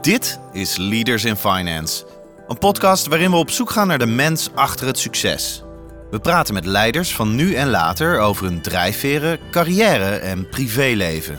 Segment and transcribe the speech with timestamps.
[0.00, 2.04] Dit is Leaders in Finance,
[2.48, 5.62] een podcast waarin we op zoek gaan naar de mens achter het succes.
[6.10, 11.38] We praten met leiders van nu en later over hun drijfveren, carrière en privéleven.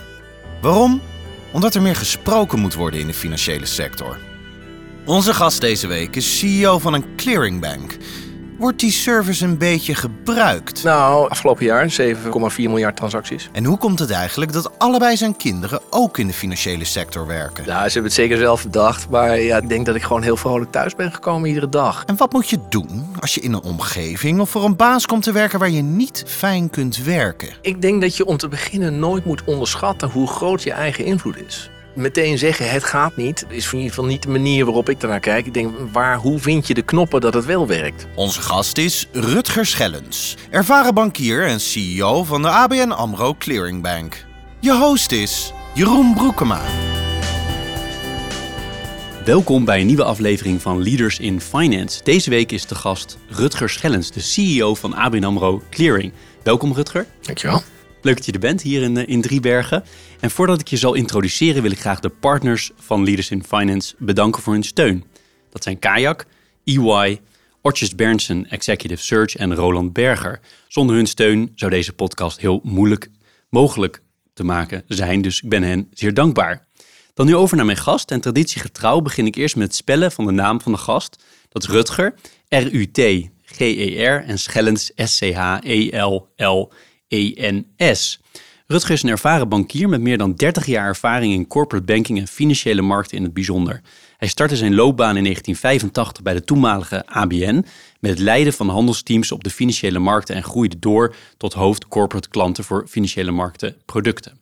[0.62, 1.02] Waarom?
[1.52, 4.18] Omdat er meer gesproken moet worden in de financiële sector.
[5.06, 7.98] Onze gast deze week is CEO van een clearingbank.
[8.60, 10.84] Wordt die service een beetje gebruikt?
[10.84, 13.50] Nou, afgelopen jaar 7,4 miljard transacties.
[13.52, 17.66] En hoe komt het eigenlijk dat allebei zijn kinderen ook in de financiële sector werken?
[17.66, 20.38] Nou, ze hebben het zeker zelf bedacht, maar ja, ik denk dat ik gewoon heel
[20.38, 22.04] vrolijk thuis ben gekomen iedere dag.
[22.06, 25.24] En wat moet je doen als je in een omgeving of voor een baas komt
[25.24, 27.50] te werken waar je niet fijn kunt werken?
[27.62, 31.38] Ik denk dat je om te beginnen nooit moet onderschatten hoe groot je eigen invloed
[31.38, 31.70] is.
[31.96, 35.20] Meteen zeggen het gaat niet, is in ieder geval niet de manier waarop ik ernaar
[35.20, 35.46] kijk.
[35.46, 38.08] Ik denk, waar, hoe vind je de knoppen dat het wel werkt?
[38.16, 44.26] Onze gast is Rutger Schellens, ervaren bankier en CEO van de ABN AMRO Clearingbank.
[44.60, 46.62] Je host is Jeroen Broekema.
[49.26, 52.04] Welkom bij een nieuwe aflevering van Leaders in Finance.
[52.04, 56.14] Deze week is de gast Rutger Schellens, de CEO van ABN AMRO Clearing.
[56.44, 57.06] Welkom Rutger.
[57.22, 57.62] Dankjewel.
[58.02, 59.84] Leuk dat je er bent hier in, eh, in Driebergen.
[60.20, 63.96] En voordat ik je zal introduceren wil ik graag de partners van Leaders in Finance
[63.98, 65.04] bedanken voor hun steun.
[65.50, 66.26] Dat zijn Kayak,
[66.64, 67.20] EY,
[67.62, 70.40] Ortjes Berndsen Executive Search en Roland Berger.
[70.68, 73.10] Zonder hun steun zou deze podcast heel moeilijk
[73.50, 74.02] mogelijk
[74.34, 76.68] te maken zijn, dus ik ben hen zeer dankbaar.
[77.14, 78.12] Dan nu over naar mijn gast.
[78.12, 81.24] En traditiegetrouw begin ik eerst met het spellen van de naam van de gast.
[81.50, 82.14] Dat is Rutger,
[82.48, 84.92] R-U-T-G-E-R en Schellens,
[87.10, 88.20] S-C-H-E-L-L-E-N-S.
[88.68, 92.28] Rutger is een ervaren bankier met meer dan 30 jaar ervaring in corporate banking en
[92.28, 93.82] financiële markten in het bijzonder.
[94.18, 97.66] Hij startte zijn loopbaan in 1985 bij de toenmalige ABN
[98.00, 102.30] met het leiden van handelsteams op de financiële markten en groeide door tot hoofd corporate
[102.30, 104.40] klanten voor financiële markten producten.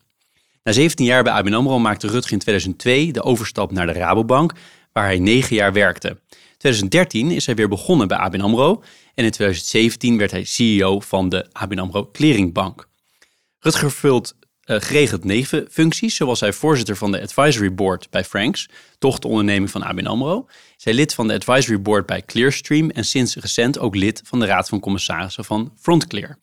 [0.63, 4.53] Na 17 jaar bij ABN AMRO maakte Rutger in 2002 de overstap naar de Rabobank,
[4.93, 6.17] waar hij 9 jaar werkte.
[6.57, 10.99] In 2013 is hij weer begonnen bij ABN AMRO en in 2017 werd hij CEO
[10.99, 12.87] van de ABN AMRO Clearingbank.
[13.59, 14.35] Rutger vult
[14.65, 18.69] uh, geregeld nevenfuncties, zoals hij voorzitter van de Advisory Board bij Franks,
[18.99, 20.47] dochteronderneming van ABN AMRO.
[20.77, 24.45] Zij lid van de Advisory Board bij Clearstream en sinds recent ook lid van de
[24.45, 26.37] Raad van Commissarissen van Frontclear.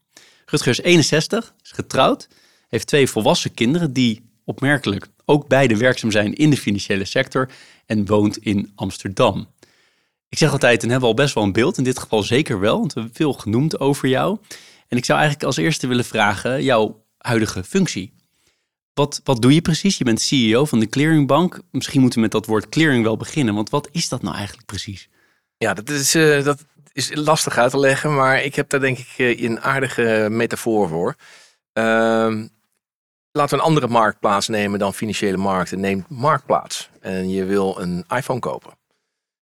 [0.45, 2.29] Rutger is 61, is getrouwd,
[2.69, 7.51] heeft twee volwassen kinderen die opmerkelijk ook beide werkzaam zijn in de financiële sector
[7.87, 9.49] en woont in Amsterdam.
[10.35, 12.61] Ik zeg altijd, dan hebben we al best wel een beeld, in dit geval zeker
[12.61, 14.39] wel, want we hebben veel genoemd over jou.
[14.89, 18.13] En ik zou eigenlijk als eerste willen vragen, jouw huidige functie.
[18.95, 19.99] Wat, wat doe je precies?
[19.99, 21.61] Je bent CEO van de Clearingbank.
[21.71, 24.67] Misschien moeten we met dat woord clearing wel beginnen, want wat is dat nou eigenlijk
[24.67, 25.09] precies?
[25.57, 28.99] Ja, dat is, uh, dat is lastig uit te leggen, maar ik heb daar denk
[28.99, 31.15] ik uh, een aardige metafoor voor.
[31.79, 31.85] Uh,
[33.33, 35.81] laten we een andere marktplaats nemen dan financiële markten.
[35.81, 38.83] Neem marktplaats en je wil een iPhone kopen.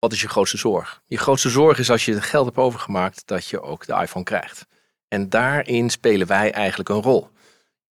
[0.05, 1.03] Wat is je grootste zorg?
[1.07, 4.25] Je grootste zorg is als je het geld hebt overgemaakt dat je ook de iPhone
[4.25, 4.67] krijgt.
[5.09, 7.29] En daarin spelen wij eigenlijk een rol.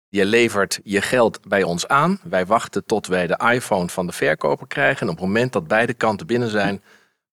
[0.07, 2.19] Je levert je geld bij ons aan.
[2.23, 5.01] Wij wachten tot wij de iPhone van de verkoper krijgen.
[5.01, 6.83] En op het moment dat beide kanten binnen zijn,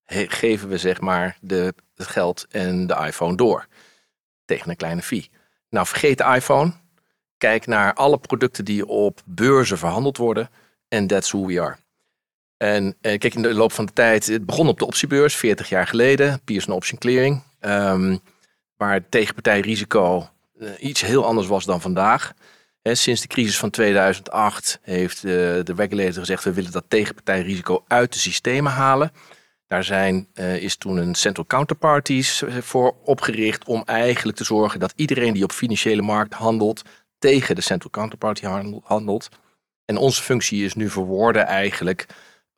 [0.06, 3.66] geven we zeg maar de, het geld en de iPhone door.
[4.44, 5.30] Tegen een kleine fee.
[5.68, 6.72] Nou, vergeet de iPhone.
[7.36, 10.50] Kijk naar alle producten die op beurzen verhandeld worden.
[10.88, 11.76] En that's who we are.
[12.62, 15.68] En eh, kijk, in de loop van de tijd, het begon op de optiebeurs, 40
[15.68, 17.42] jaar geleden, Pearson Option Clearing.
[17.60, 18.20] Um,
[18.76, 20.28] waar tegenpartijrisico
[20.58, 22.32] uh, iets heel anders was dan vandaag.
[22.82, 28.12] Sinds de crisis van 2008 heeft uh, de regulator gezegd: we willen dat tegenpartijrisico uit
[28.12, 29.12] de systemen halen.
[29.66, 35.32] Daar zijn, is toen een central counterparties voor opgericht om eigenlijk te zorgen dat iedereen
[35.32, 36.82] die op financiële markt handelt
[37.18, 38.44] tegen de central counterparty
[38.82, 39.28] handelt.
[39.84, 42.06] En onze functie is nu verwoorden eigenlijk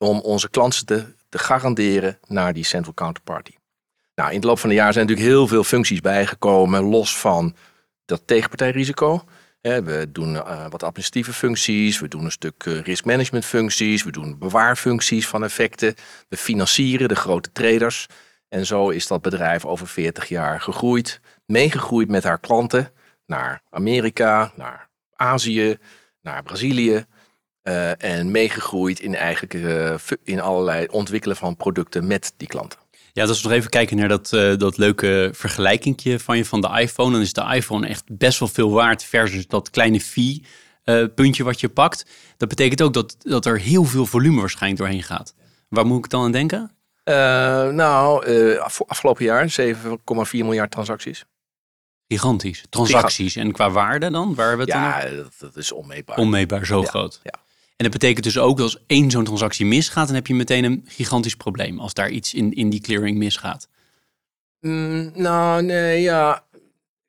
[0.03, 3.53] om onze klanten te, te garanderen naar die central counterparty.
[4.15, 7.55] Nou, in de loop van de jaar zijn natuurlijk heel veel functies bijgekomen, los van
[8.05, 9.25] dat tegenpartijrisico.
[9.61, 14.11] We doen uh, wat administratieve functies, we doen een stuk uh, risk management functies, we
[14.11, 15.95] doen bewaarfuncties van effecten,
[16.29, 18.07] we financieren de grote traders.
[18.49, 22.91] En zo is dat bedrijf over 40 jaar gegroeid, meegegroeid met haar klanten
[23.27, 25.79] naar Amerika, naar Azië,
[26.21, 27.07] naar Brazilië.
[27.65, 29.55] Uh, en meegegroeid in eigenlijk
[30.25, 32.79] in allerlei ontwikkelen van producten met die klanten.
[33.13, 36.61] Ja, als we nog even kijken naar dat, uh, dat leuke vergelijkingje van je van
[36.61, 37.13] de iPhone.
[37.13, 40.43] Dan is de iPhone echt best wel veel waard versus dat kleine fee
[41.15, 42.07] puntje wat je pakt.
[42.37, 45.35] Dat betekent ook dat, dat er heel veel volume waarschijnlijk doorheen gaat.
[45.69, 46.71] Waar moet ik dan aan denken?
[47.75, 48.27] Nou,
[48.87, 49.75] afgelopen jaar 7,4
[50.31, 51.25] miljard transacties.
[52.13, 52.65] Gigantisch.
[52.71, 53.37] Transacties.
[53.37, 54.35] En qua waarde dan?
[54.35, 56.17] Waar we het ja, dan dat, dat, is onmeetbaar.
[56.17, 57.21] Onmeetbaar, zo ja, groot.
[57.23, 57.35] Ja.
[57.83, 60.85] Dat betekent dus ook dat als één zo'n transactie misgaat, dan heb je meteen een
[60.87, 63.69] gigantisch probleem als daar iets in, in die clearing misgaat.
[64.61, 66.45] Mm, nou, nee, ja.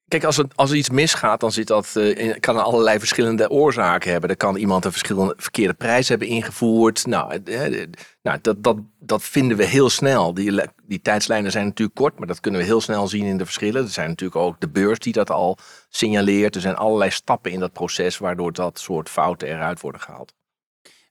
[0.07, 3.49] Kijk, als, het, als er iets misgaat, dan zit dat, in, kan er allerlei verschillende
[3.49, 4.29] oorzaken hebben.
[4.29, 7.05] Dan kan iemand een verschillende verkeerde prijs hebben ingevoerd.
[7.05, 7.87] Nou, eh,
[8.21, 10.33] nou dat, dat, dat vinden we heel snel.
[10.33, 13.45] Die, die tijdslijnen zijn natuurlijk kort, maar dat kunnen we heel snel zien in de
[13.45, 13.83] verschillen.
[13.83, 15.57] Er zijn natuurlijk ook de beurs die dat al
[15.89, 16.55] signaleert.
[16.55, 20.33] Er zijn allerlei stappen in dat proces waardoor dat soort fouten eruit worden gehaald.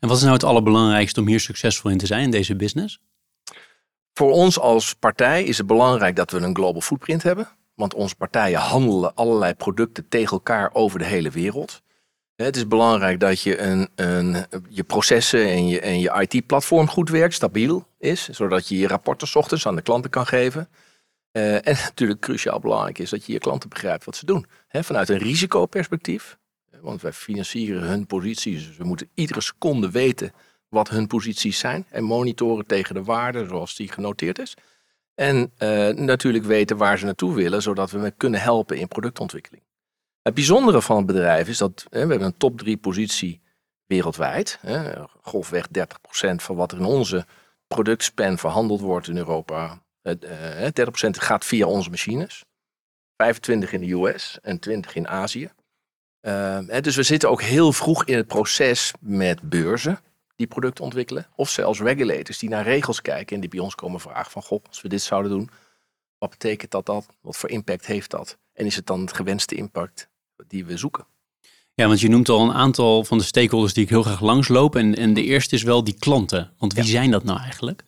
[0.03, 3.01] En wat is nou het allerbelangrijkste om hier succesvol in te zijn in deze business?
[4.15, 7.49] Voor ons als partij is het belangrijk dat we een global footprint hebben.
[7.75, 11.83] Want onze partijen handelen allerlei producten tegen elkaar over de hele wereld.
[12.35, 17.11] Het is belangrijk dat je een, een, je processen en je, en je IT-platform goed
[17.11, 18.29] werkt, stabiel is.
[18.29, 20.69] Zodat je je rapporten ochtends aan de klanten kan geven.
[21.33, 24.47] Uh, en natuurlijk cruciaal belangrijk is dat je je klanten begrijpt wat ze doen.
[24.69, 26.39] Vanuit een risicoperspectief.
[26.83, 28.67] Want wij financieren hun posities.
[28.67, 30.33] Dus we moeten iedere seconde weten
[30.69, 31.87] wat hun posities zijn.
[31.91, 34.57] En monitoren tegen de waarde zoals die genoteerd is.
[35.15, 39.65] En uh, natuurlijk weten waar ze naartoe willen, zodat we kunnen helpen in productontwikkeling.
[40.23, 43.41] Het bijzondere van het bedrijf is dat hè, we hebben een top 3 positie
[43.87, 44.59] wereldwijd.
[44.61, 44.93] Hè,
[45.23, 47.27] golfweg 30% van wat er in onze
[47.67, 49.83] productspan verhandeld wordt in Europa.
[50.03, 50.15] Uh,
[50.65, 50.71] 30%
[51.11, 52.45] gaat via onze machines.
[53.17, 55.51] 25 in de US en 20 in Azië.
[56.23, 60.01] Uh, dus we zitten ook heel vroeg in het proces met beurzen
[60.37, 61.27] die producten ontwikkelen.
[61.37, 64.43] Of zelfs regulators die naar regels kijken en die bij ons komen vragen van...
[64.43, 65.51] Goh, als we dit zouden doen,
[66.19, 67.05] wat betekent dat dan?
[67.21, 68.39] Wat voor impact heeft dat?
[68.53, 70.09] En is het dan het gewenste impact
[70.47, 71.07] die we zoeken?
[71.75, 74.77] Ja, want je noemt al een aantal van de stakeholders die ik heel graag langsloop.
[74.77, 76.53] En, en de eerste is wel die klanten.
[76.59, 77.85] Want wie zijn dat nou eigenlijk?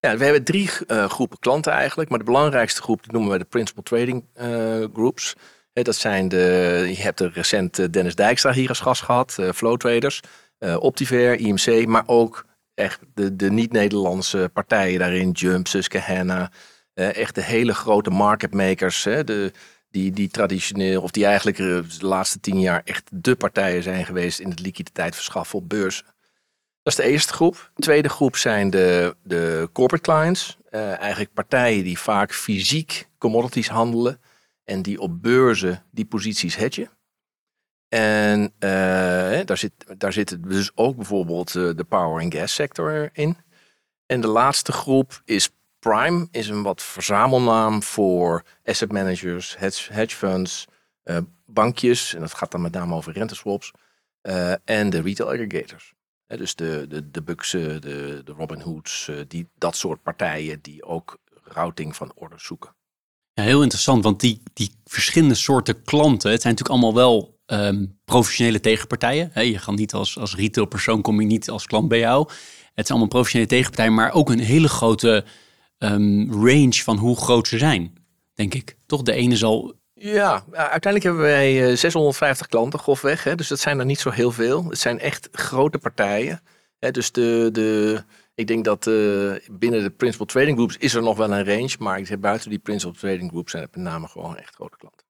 [0.00, 2.10] Ja, we hebben drie uh, groepen klanten eigenlijk.
[2.10, 4.44] Maar de belangrijkste groep die noemen we de Principal Trading uh,
[4.92, 5.34] Groups.
[5.82, 9.76] Dat zijn de, je hebt er recent Dennis Dijkstra hier als gast gehad, uh, Flow
[9.76, 10.20] Traders
[10.58, 12.44] uh, Optiver, IMC, maar ook
[12.74, 16.50] echt de, de niet-Nederlandse partijen daarin, Jump, Susquehanna,
[16.94, 19.52] uh, echt de hele grote market makers, de,
[19.90, 24.38] die, die traditioneel, of die eigenlijk de laatste tien jaar echt de partijen zijn geweest
[24.38, 26.04] in het liquiditeit verschaffen op beurzen.
[26.82, 27.70] Dat is de eerste groep.
[27.74, 30.56] De tweede groep zijn de, de corporate clients.
[30.70, 34.20] Eigenlijk partijen die vaak fysiek commodities handelen
[34.68, 36.90] en die op beurzen die posities hedgen.
[37.88, 43.36] En uh, daar, zit, daar dus ook bijvoorbeeld uh, de power and gas sector in.
[44.06, 50.66] En de laatste groep is Prime, is een wat verzamelnaam voor asset managers, hedge, funds,
[51.04, 52.14] uh, bankjes.
[52.14, 53.72] En dat gaat dan met name over renteswaps.
[54.64, 55.94] en de retail aggregators.
[56.26, 61.18] dus de, de, de Buxen, de, de Robin Hoods, die, dat soort partijen die ook
[61.44, 62.76] routing van orders zoeken.
[63.42, 68.60] Heel interessant, want die, die verschillende soorten klanten, het zijn natuurlijk allemaal wel um, professionele
[68.60, 69.30] tegenpartijen.
[69.32, 72.28] He, je gaat niet als, als retailpersoon, kom je niet als klant bij jou.
[72.74, 75.24] Het zijn allemaal professionele tegenpartijen, maar ook een hele grote
[75.78, 77.92] um, range van hoe groot ze zijn,
[78.34, 78.76] denk ik.
[78.86, 79.76] Toch, de ene zal...
[79.94, 83.24] Ja, uiteindelijk hebben wij 650 eh, klanten grofweg.
[83.24, 84.64] Hè, dus dat zijn er niet zo heel veel.
[84.68, 86.42] Het zijn echt grote partijen.
[86.78, 88.02] Hè, dus de, de,
[88.38, 91.74] ik denk dat uh, binnen de Principal Trading Groups is er nog wel een range.
[91.78, 94.76] Maar ik zeg, buiten die Principal Trading Groups zijn het met name gewoon echt grote
[94.76, 95.06] klanten.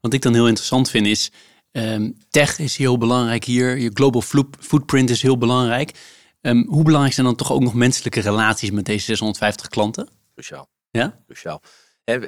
[0.00, 1.30] Wat ik dan heel interessant vind is,
[1.72, 3.78] um, tech is heel belangrijk hier.
[3.78, 4.22] Je global
[4.58, 5.92] footprint is heel belangrijk.
[6.40, 10.08] Um, hoe belangrijk zijn dan toch ook nog menselijke relaties met deze 650 klanten?
[10.32, 10.68] Cruciaal.
[10.90, 11.20] Ja?
[11.26, 11.62] Cruciaal.
[12.04, 12.18] He,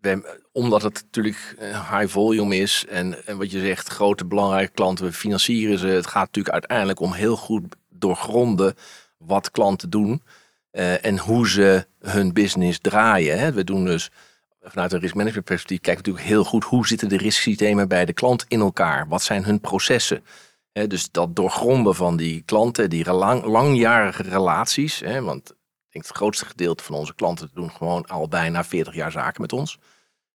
[0.00, 1.56] we, omdat het natuurlijk
[1.90, 5.86] high volume is en, en wat je zegt, grote belangrijke klanten, we financieren ze.
[5.86, 8.74] Het gaat natuurlijk uiteindelijk om heel goed doorgronden
[9.26, 10.22] wat klanten doen
[10.72, 13.38] uh, en hoe ze hun business draaien.
[13.38, 13.52] Hè.
[13.52, 14.10] We doen dus
[14.62, 18.04] vanuit een risk management perspectief kijken we natuurlijk heel goed hoe zitten de risksystemen bij
[18.04, 19.08] de klant in elkaar.
[19.08, 20.24] Wat zijn hun processen?
[20.88, 25.00] dus dat doorgronden van die klanten, die lang, langjarige relaties.
[25.00, 25.56] want ik
[25.90, 29.52] denk het grootste gedeelte van onze klanten doen gewoon al bijna 40 jaar zaken met
[29.52, 29.78] ons.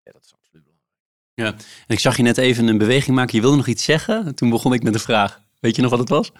[0.02, 1.60] Ja, dat is absoluut belangrijk.
[1.60, 3.34] Ja, en ik zag je net even een beweging maken.
[3.34, 4.34] Je wilde nog iets zeggen.
[4.34, 5.40] Toen begon ik met een vraag.
[5.60, 6.32] Weet je nog wat het was?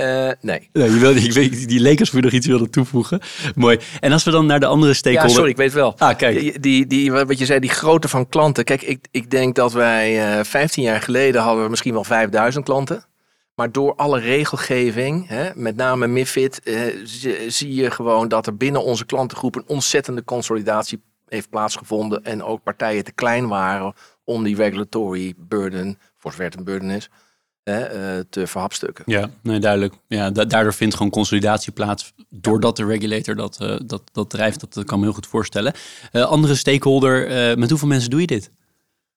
[0.00, 0.68] Uh, nee.
[0.72, 3.20] nee je wilde, ik weet, die je nog iets wilde toevoegen.
[3.54, 3.78] Mooi.
[4.00, 5.30] En als we dan naar de andere stakeholder...
[5.30, 5.98] Ja, sorry, ik weet wel.
[5.98, 6.40] Ah, kijk.
[6.40, 8.64] Die, die, die, wat je zei, die grootte van klanten.
[8.64, 12.04] Kijk, ik, ik denk dat wij uh, eh, 15 jaar geleden hadden we misschien wel
[12.04, 13.04] 5000 klanten.
[13.54, 16.82] Maar door alle regelgeving, hè, met name MIFID, uh,
[17.48, 22.24] zie je gewoon dat er binnen onze klantengroep een ontzettende consolidatie heeft plaatsgevonden.
[22.24, 26.90] En ook partijen te klein waren om die regulatory burden, voor zover het een burden
[26.90, 27.10] is,
[28.30, 29.04] te verhapstukken.
[29.06, 29.94] Ja, nee, duidelijk.
[30.06, 34.60] Ja, daardoor vindt gewoon consolidatie plaats doordat de regulator dat, uh, dat, dat drijft.
[34.60, 35.72] Dat, dat kan me heel goed voorstellen.
[36.12, 38.50] Uh, andere stakeholder, met hoeveel mensen doe je dit?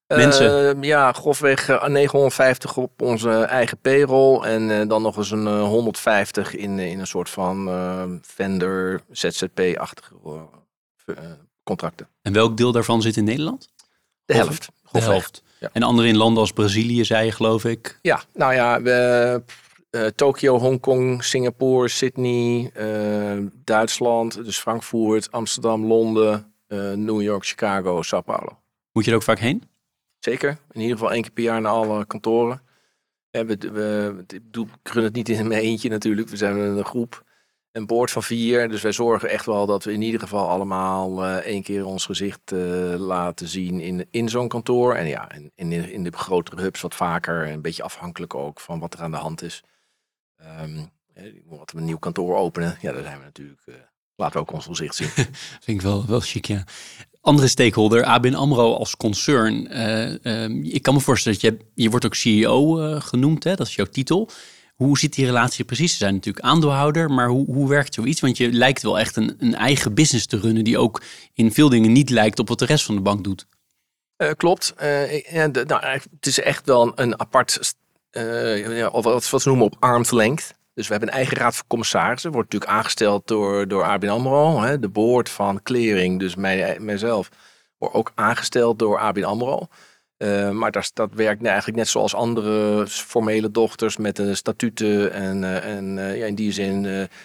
[0.08, 0.82] Mensen?
[0.82, 4.42] Ja, grofweg uh, 950 op onze eigen payroll.
[4.44, 7.70] En dan nog eens een 150 in, in een soort van
[8.22, 10.14] vendor, ZZP-achtige
[11.64, 12.08] contracten.
[12.22, 13.70] En welk deel daarvan zit in Nederland?
[14.26, 14.70] De helft.
[14.92, 15.44] De helft.
[15.64, 15.70] Ja.
[15.74, 18.00] En andere in landen als Brazilië, zei je geloof ik?
[18.02, 19.42] Ja, nou ja, we,
[19.92, 28.02] uh, Tokio, Hongkong, Singapore, Sydney, uh, Duitsland, dus Frankfurt, Amsterdam, Londen, uh, New York, Chicago,
[28.02, 28.60] Sao Paulo.
[28.92, 29.64] Moet je er ook vaak heen?
[30.20, 30.58] Zeker.
[30.72, 32.62] In ieder geval één keer per jaar naar alle kantoren.
[33.32, 34.24] we, we, we,
[34.84, 36.30] ik run het niet in mijn eentje natuurlijk.
[36.30, 37.24] We zijn een groep
[37.74, 38.70] een boord van vier.
[38.70, 42.06] Dus wij zorgen echt wel dat we in ieder geval allemaal uh, één keer ons
[42.06, 44.96] gezicht uh, laten zien in, in zo'n kantoor.
[44.96, 47.50] En ja, in, in, in de grotere hubs wat vaker.
[47.50, 49.64] Een beetje afhankelijk ook van wat er aan de hand is.
[51.46, 52.78] Wat we een nieuw kantoor openen.
[52.82, 53.62] Ja, daar zijn we natuurlijk.
[53.66, 53.76] Uh,
[54.16, 55.08] laten we ook ons gezicht zien.
[55.64, 56.64] Vind ik wel, wel chic, ja.
[57.22, 59.80] Andere stakeholder, ABN AMRO als concern.
[60.32, 63.56] Um, ik kan me voorstellen dat je, je wordt ook CEO genoemd, hè?
[63.56, 64.30] dat is jouw titel.
[64.84, 65.92] Hoe zit die relatie precies?
[65.92, 68.22] Ze zijn natuurlijk aandeelhouder, maar hoe, hoe werkt zoiets?
[68.22, 71.02] Want je lijkt wel echt een, een eigen business te runnen die ook
[71.34, 73.46] in veel dingen niet lijkt op wat de rest van de bank doet.
[74.18, 74.74] Uh, klopt.
[74.82, 77.76] Uh, ja, de, nou, het is echt wel een apart,
[78.12, 80.54] uh, ja, of wat, wat ze noemen op arm's length.
[80.74, 82.32] Dus we hebben een eigen raad van commissarissen.
[82.32, 84.62] Wordt natuurlijk aangesteld door, door ABN AMRO.
[84.62, 87.30] Hè, de board van clearing, dus mij, mijzelf,
[87.78, 89.68] wordt ook aangesteld door ABN AMRO.
[90.24, 95.12] Uh, maar dat, dat werkt eigenlijk net zoals andere formele dochters met de statuten.
[95.12, 96.82] En, uh, en ja, in die zin,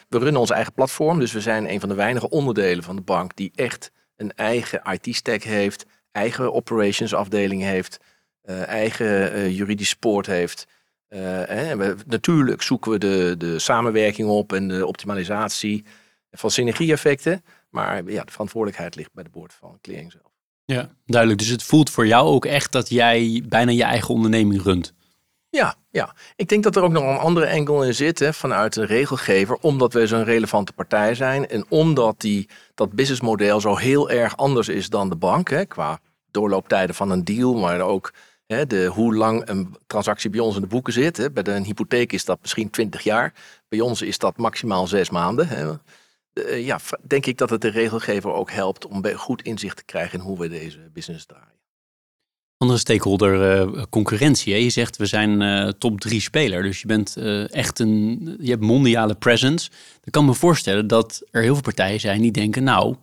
[0.09, 1.19] we runnen ons eigen platform.
[1.19, 4.83] Dus we zijn een van de weinige onderdelen van de bank die echt een eigen
[4.93, 8.01] IT-stack heeft, eigen operations afdeling heeft,
[8.67, 10.67] eigen juridisch support heeft.
[11.09, 15.85] en natuurlijk zoeken we de, de samenwerking op en de optimalisatie
[16.31, 17.45] van synergie-effecten.
[17.71, 20.28] Maar ja, de verantwoordelijkheid ligt bij de boord van Clearing zelf.
[20.75, 21.41] Ja, duidelijk.
[21.41, 24.93] Dus het voelt voor jou ook echt dat jij bijna je eigen onderneming runt.
[25.51, 26.15] Ja, ja.
[26.37, 29.57] Ik denk dat er ook nog een andere enkel in zit hè, vanuit de regelgever,
[29.61, 34.69] omdat wij zo'n relevante partij zijn en omdat die, dat businessmodel zo heel erg anders
[34.69, 38.13] is dan de bank, hè, qua doorlooptijden van een deal, maar ook
[38.47, 41.17] hè, de, hoe lang een transactie bij ons in de boeken zit.
[41.17, 41.31] Hè.
[41.31, 43.35] Bij een hypotheek is dat misschien 20 jaar,
[43.69, 45.49] bij ons is dat maximaal zes maanden.
[45.49, 45.73] Hè.
[46.47, 50.19] Eh, ja, denk ik dat het de regelgever ook helpt om goed inzicht te krijgen
[50.19, 51.57] in hoe we deze business draaien.
[52.57, 54.53] Andere stakeholder uh, concurrentie.
[54.53, 54.59] Hè?
[54.59, 56.63] Je zegt we zijn uh, top drie speler.
[56.63, 57.17] Dus je bent
[57.51, 58.37] echt een.
[58.41, 59.71] Je hebt mondiale presence.
[60.01, 62.63] Dan kan me voorstellen dat er heel veel partijen zijn die denken.
[62.63, 62.97] Nou,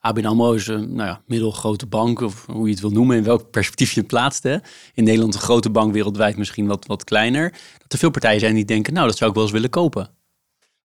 [0.00, 3.22] ABN AMRO is een nou ja, middelgrote bank, of hoe je het wil noemen, in
[3.22, 4.42] welk perspectief je het plaatst.
[4.42, 4.56] Hè?
[4.94, 7.50] In Nederland een grote bank, wereldwijd misschien wat, wat kleiner.
[7.78, 10.10] Dat er veel partijen zijn die denken, nou, dat zou ik wel eens willen kopen.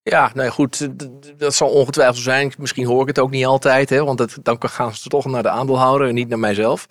[0.09, 0.89] Ja, nou goed,
[1.37, 2.53] dat zal ongetwijfeld zijn.
[2.57, 5.49] Misschien hoor ik het ook niet altijd, hè, want dan gaan ze toch naar de
[5.49, 6.87] aandeelhouder en niet naar mijzelf.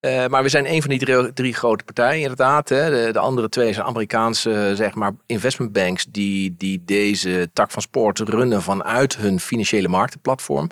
[0.00, 2.68] Uh, maar we zijn een van die drie, grote partijen, inderdaad.
[2.68, 2.90] Hè.
[2.90, 7.82] De, de, andere twee zijn Amerikaanse zeg maar, investment banks die, die deze tak van
[7.82, 10.68] sport runnen vanuit hun financiële marktenplatform.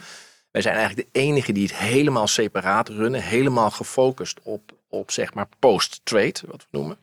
[0.50, 5.34] Wij zijn eigenlijk de enige die het helemaal separaat runnen, helemaal gefocust op, op zeg
[5.34, 6.96] maar post-trade, wat we noemen.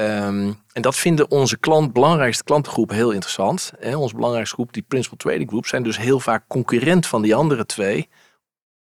[0.00, 3.72] Um, en dat vinden onze klant, belangrijkste klantengroep heel interessant.
[3.78, 7.34] He, onze belangrijkste groep, die Principal Trading Group, zijn dus heel vaak concurrent van die
[7.34, 8.08] andere twee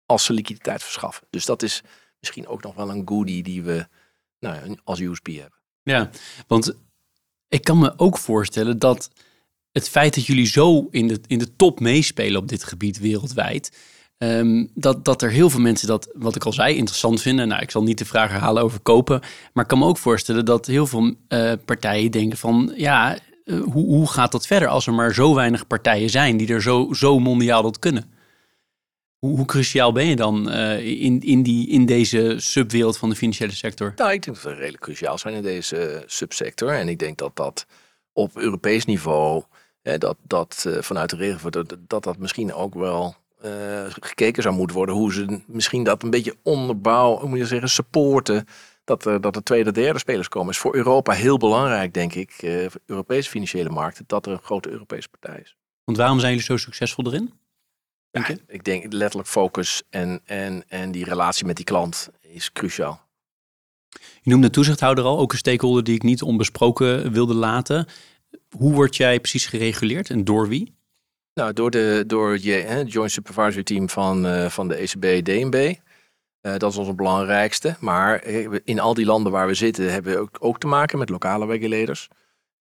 [0.07, 1.27] als ze liquiditeit verschaffen.
[1.31, 1.83] Dus dat is
[2.21, 3.87] misschien ook nog wel een goodie die we
[4.39, 5.59] nou, als USP hebben.
[5.83, 6.11] Ja,
[6.47, 6.77] want
[7.49, 9.11] ik kan me ook voorstellen dat
[9.73, 13.77] het feit dat jullie zo in de, in de top meespelen op dit gebied wereldwijd,
[14.23, 17.49] Um, dat, dat er heel veel mensen dat, wat ik al zei, interessant vinden.
[17.49, 19.21] Nou, ik zal niet de vraag herhalen over kopen.
[19.53, 22.73] Maar ik kan me ook voorstellen dat heel veel uh, partijen denken van...
[22.77, 26.37] ja, uh, hoe, hoe gaat dat verder als er maar zo weinig partijen zijn...
[26.37, 28.11] die er zo, zo mondiaal dat kunnen?
[29.19, 33.17] Hoe, hoe cruciaal ben je dan uh, in, in, die, in deze subwereld van de
[33.17, 33.93] financiële sector?
[33.97, 36.73] Nou, ik denk dat we redelijk cruciaal zijn in deze subsector.
[36.73, 37.67] En ik denk dat dat
[38.13, 39.43] op Europees niveau...
[39.83, 44.95] dat, dat vanuit de dat, dat dat misschien ook wel uh, gekeken zou moeten worden.
[44.95, 48.47] Hoe ze misschien dat een beetje onderbouw, hoe moet je zeggen, supporten.
[48.85, 50.51] Dat er, dat er tweede, derde spelers komen.
[50.51, 52.43] Is voor Europa heel belangrijk, denk ik.
[52.43, 54.05] Uh, Europese financiële markten.
[54.07, 55.57] Dat er een grote Europese partij is.
[55.85, 57.33] Want waarom zijn jullie zo succesvol erin?
[58.11, 62.53] Denk ja, ik denk letterlijk focus en, en, en die relatie met die klant is
[62.53, 63.09] cruciaal.
[64.23, 67.87] Je noemde toezichthouder al, ook een stakeholder die ik niet onbesproken wilde laten.
[68.57, 70.79] Hoe word jij precies gereguleerd en door wie?
[71.35, 75.75] Nou, door, de, door je, hè, Joint Supervisory Team van, uh, van de ECB, DNB.
[76.43, 77.77] Uh, dat is onze belangrijkste.
[77.81, 80.99] Maar eh, in al die landen waar we zitten hebben we ook, ook te maken
[80.99, 82.09] met lokale regulators.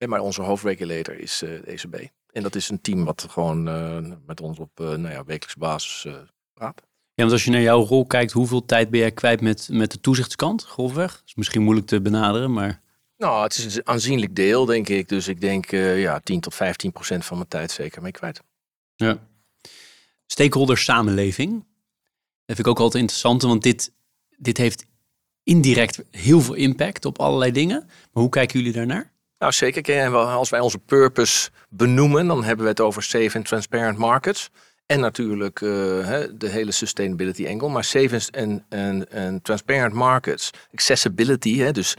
[0.05, 2.09] maar onze hoofdregulator is uh, de ECB.
[2.31, 3.63] En dat is een team wat gewoon
[4.25, 6.07] met ons op nou ja, wekelijkse basis
[6.53, 6.81] praat.
[7.13, 9.91] Ja, want als je naar jouw rol kijkt, hoeveel tijd ben jij kwijt met, met
[9.91, 11.11] de toezichtskant, grofweg?
[11.11, 12.81] Dat is misschien moeilijk te benaderen, maar...
[13.17, 15.09] Nou, het is een aanzienlijk deel, denk ik.
[15.09, 18.41] Dus ik denk ja, 10 tot 15 procent van mijn tijd zeker mee kwijt.
[18.99, 19.17] Ja.
[20.25, 21.51] Stakeholder samenleving.
[22.45, 23.91] Dat vind ik ook altijd interessant, want dit,
[24.37, 24.85] dit heeft
[25.43, 27.83] indirect heel veel impact op allerlei dingen.
[27.85, 29.11] Maar hoe kijken jullie daarnaar?
[29.37, 30.15] Nou, zeker.
[30.15, 34.49] Als wij onze purpose benoemen, dan hebben we het over safe and transparent markets.
[34.85, 35.69] En natuurlijk uh,
[36.33, 37.69] de hele sustainability angle.
[37.69, 41.95] Maar safe and, and, and transparent markets, accessibility, hè, dus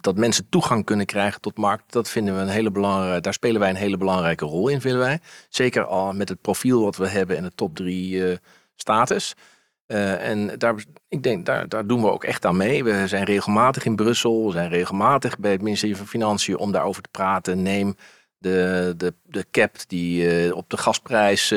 [0.00, 3.60] dat mensen toegang kunnen krijgen tot markt, dat vinden we een hele belangrijke, daar spelen
[3.60, 5.20] wij een hele belangrijke rol in, vinden wij.
[5.48, 8.36] Zeker al met het profiel wat we hebben en de top drie uh,
[8.74, 9.34] status.
[9.86, 10.74] Uh, en daar,
[11.08, 12.84] ik denk, daar, daar doen we ook echt aan mee.
[12.84, 17.02] We zijn regelmatig in Brussel, we zijn regelmatig bij het ministerie van Financiën om daarover
[17.02, 17.62] te praten.
[17.62, 17.96] Neem
[18.38, 21.48] de, de, de cap die uh, op de gasprijs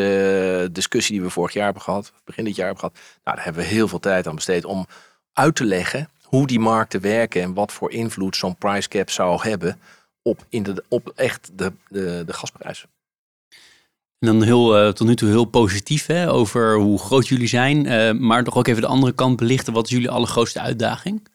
[0.71, 2.99] discussie die we vorig jaar hebben gehad, begin dit jaar hebben gehad.
[3.23, 4.85] Nou, daar hebben we heel veel tijd aan besteed om
[5.33, 9.41] uit te leggen hoe die markten werken en wat voor invloed zo'n price cap zou
[9.49, 9.79] hebben
[10.21, 12.85] op, in de, op echt de, de, de gasprijs.
[14.19, 17.85] En dan heel, uh, tot nu toe heel positief hè, over hoe groot jullie zijn.
[17.85, 19.73] Uh, maar toch ook even de andere kant belichten.
[19.73, 21.27] Wat is jullie allergrootste uitdaging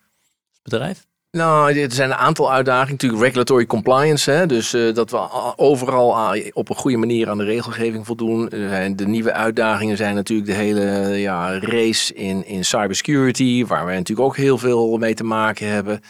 [0.51, 1.07] als bedrijf?
[1.37, 2.93] Nou, er zijn een aantal uitdagingen.
[2.93, 4.31] Natuurlijk regulatory compliance.
[4.31, 4.47] Hè?
[4.47, 8.49] Dus uh, dat we overal op een goede manier aan de regelgeving voldoen.
[8.97, 10.85] De nieuwe uitdagingen zijn natuurlijk de hele
[11.19, 13.65] ja, race in, in cybersecurity.
[13.67, 16.01] Waar wij natuurlijk ook heel veel mee te maken hebben.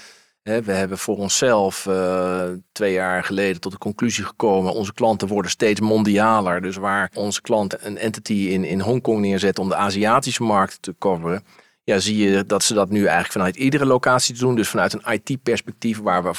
[0.42, 2.42] We hebben voor onszelf uh,
[2.72, 6.62] twee jaar geleden tot de conclusie gekomen: onze klanten worden steeds mondialer.
[6.62, 10.94] Dus waar onze klant een entity in, in Hongkong neerzet om de Aziatische markt te
[10.98, 11.44] coveren,
[11.86, 14.56] ja, zie je dat ze dat nu eigenlijk vanuit iedere locatie doen.
[14.56, 16.32] Dus vanuit een IT-perspectief, waar we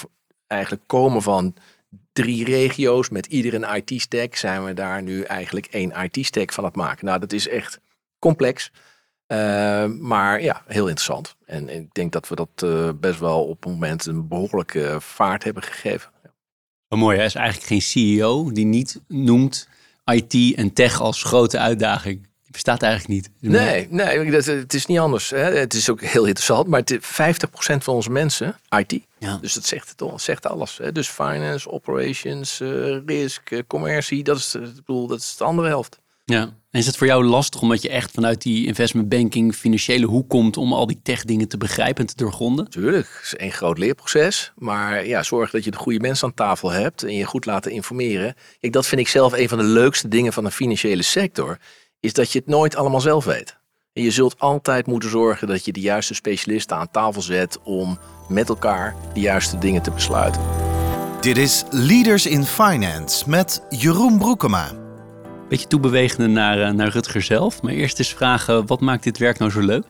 [0.47, 1.53] eigenlijk komen van
[2.13, 6.75] drie regio's met ieder een IT-stack, zijn we daar nu eigenlijk één IT-stack van het
[6.75, 7.05] maken.
[7.05, 7.79] Nou, dat is echt
[8.19, 8.71] complex.
[9.27, 11.35] Uh, maar ja, heel interessant.
[11.45, 15.43] En ik denk dat we dat uh, best wel op het moment een behoorlijke vaart
[15.43, 16.11] hebben gegeven.
[16.87, 19.69] Wat mooi, hij is eigenlijk geen CEO die niet noemt
[20.05, 22.27] IT en tech als grote uitdaging.
[22.57, 23.51] Die bestaat eigenlijk niet.
[23.51, 25.29] Nee, nee dat, het is niet anders.
[25.29, 25.37] Hè.
[25.37, 28.99] Het is ook heel interessant, maar het, 50% van onze mensen, IT.
[29.17, 29.37] Ja.
[29.41, 30.77] Dus dat zegt, het, zegt alles.
[30.77, 30.91] Hè.
[30.91, 35.99] Dus finance, operations, uh, risk, commercie, dat is, ik bedoel, dat is de andere helft.
[36.25, 40.05] Ja, en is het voor jou lastig omdat je echt vanuit die investment banking financiële
[40.05, 42.69] hoek komt om al die tech dingen te begrijpen en te doorgronden?
[42.69, 44.51] Tuurlijk, het is een groot leerproces.
[44.55, 47.71] Maar ja, zorg dat je de goede mensen aan tafel hebt en je goed laten
[47.71, 48.35] informeren.
[48.59, 51.57] Kijk, dat vind ik zelf een van de leukste dingen van de financiële sector.
[51.99, 53.57] Is dat je het nooit allemaal zelf weet.
[53.93, 57.99] En je zult altijd moeten zorgen dat je de juiste specialisten aan tafel zet om
[58.27, 60.41] met elkaar de juiste dingen te besluiten.
[61.21, 64.85] Dit is Leaders in Finance met Jeroen Broekema
[65.47, 67.61] beetje toebewegende naar, uh, naar Rutger zelf.
[67.61, 69.85] Maar eerst eens vragen, wat maakt dit werk nou zo leuk?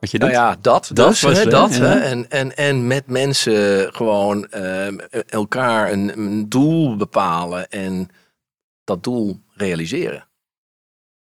[0.00, 0.30] Wat je doet?
[0.30, 0.90] Nou ja, dat.
[0.92, 1.70] Dat dus, was hè, dat.
[1.70, 1.98] Hè?
[1.98, 4.86] En, en, en met mensen gewoon uh,
[5.28, 8.08] elkaar een, een, doel bepalen en
[8.84, 10.26] dat doel realiseren.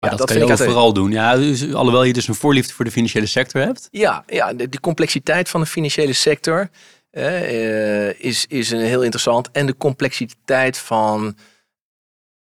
[0.05, 1.11] Ja, dat, dat kan je ook vooral doen.
[1.11, 3.87] Ja, dus, alhoewel je dus een voorliefde voor de financiële sector hebt.
[3.91, 6.69] Ja, ja de, de complexiteit van de financiële sector
[7.11, 9.51] uh, is, is een heel interessant.
[9.51, 11.37] En de complexiteit van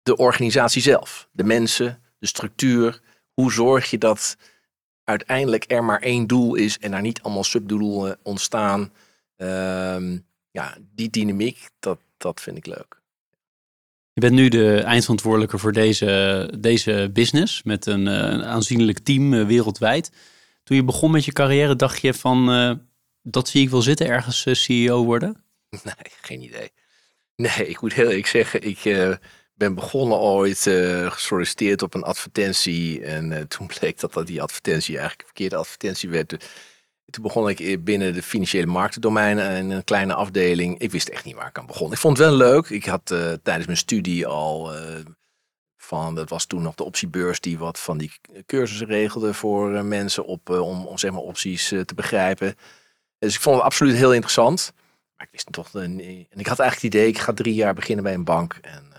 [0.03, 3.01] de organisatie zelf, de mensen, de structuur.
[3.33, 4.37] Hoe zorg je dat
[5.05, 8.93] uiteindelijk er maar één doel is en daar niet allemaal subdoelen ontstaan?
[9.37, 13.02] Um, ja, die dynamiek, dat, dat vind ik leuk.
[14.15, 19.47] Je bent nu de eindverantwoordelijke voor deze, deze business met een, eh, aanzienlijk team uh,
[19.47, 20.11] wereldwijd.
[20.63, 22.73] Toen je begon met je carrière, dacht je van uh,
[23.23, 25.45] dat zie ik wel zitten, ergens CEO worden?
[25.85, 26.71] Nee, geen idee.
[27.37, 28.83] Nee, ik moet heel eerlijk zeggen, ik
[29.55, 30.61] ben begonnen ooit
[31.09, 33.05] gesolliciteerd op een advertentie.
[33.05, 36.37] En toen bleek dat, dat die advertentie eigenlijk een verkeerde advertentie werd.
[37.13, 40.79] Toen begon ik binnen de financiële marktendomein in een kleine afdeling.
[40.79, 41.93] Ik wist echt niet waar ik aan begon.
[41.93, 42.69] Ik vond het wel leuk.
[42.69, 44.73] Ik had uh, tijdens mijn studie al
[45.77, 48.13] van, dat was toen nog de optiebeurs die wat van die
[48.47, 52.55] cursussen regelde voor mensen op, om, om zeg maar opties te begrijpen.
[53.19, 54.73] Dus ik vond het absoluut heel interessant.
[55.17, 58.05] Maar ik wist toch, en ik had eigenlijk het idee, ik ga drie jaar beginnen
[58.05, 58.59] bij een bank.
[58.61, 58.93] En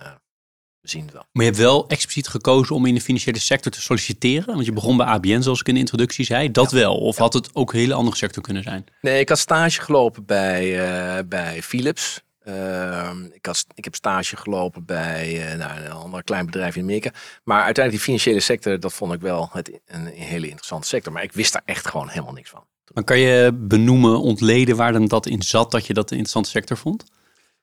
[0.84, 1.26] we zien het wel.
[1.32, 4.54] Maar je hebt wel expliciet gekozen om in de financiële sector te solliciteren.
[4.54, 6.52] Want je begon bij ABN, zoals ik in de introductie zei.
[6.52, 6.98] Dat wel.
[6.98, 8.86] Of had het ook een hele andere sector kunnen zijn?
[9.02, 12.22] Nee, ik had stage gelopen bij, uh, bij Philips.
[12.48, 16.82] Uh, ik, had, ik heb stage gelopen bij uh, nou, een ander klein bedrijf in
[16.82, 17.12] Amerika.
[17.44, 21.14] Maar uiteindelijk die financiële sector, dat vond ik wel het, een, een hele interessante sector.
[21.14, 22.66] Maar ik wist daar echt gewoon helemaal niks van.
[22.94, 26.50] Maar kan je benoemen, ontleden waar dan dat in zat dat je dat een interessante
[26.50, 27.04] sector vond?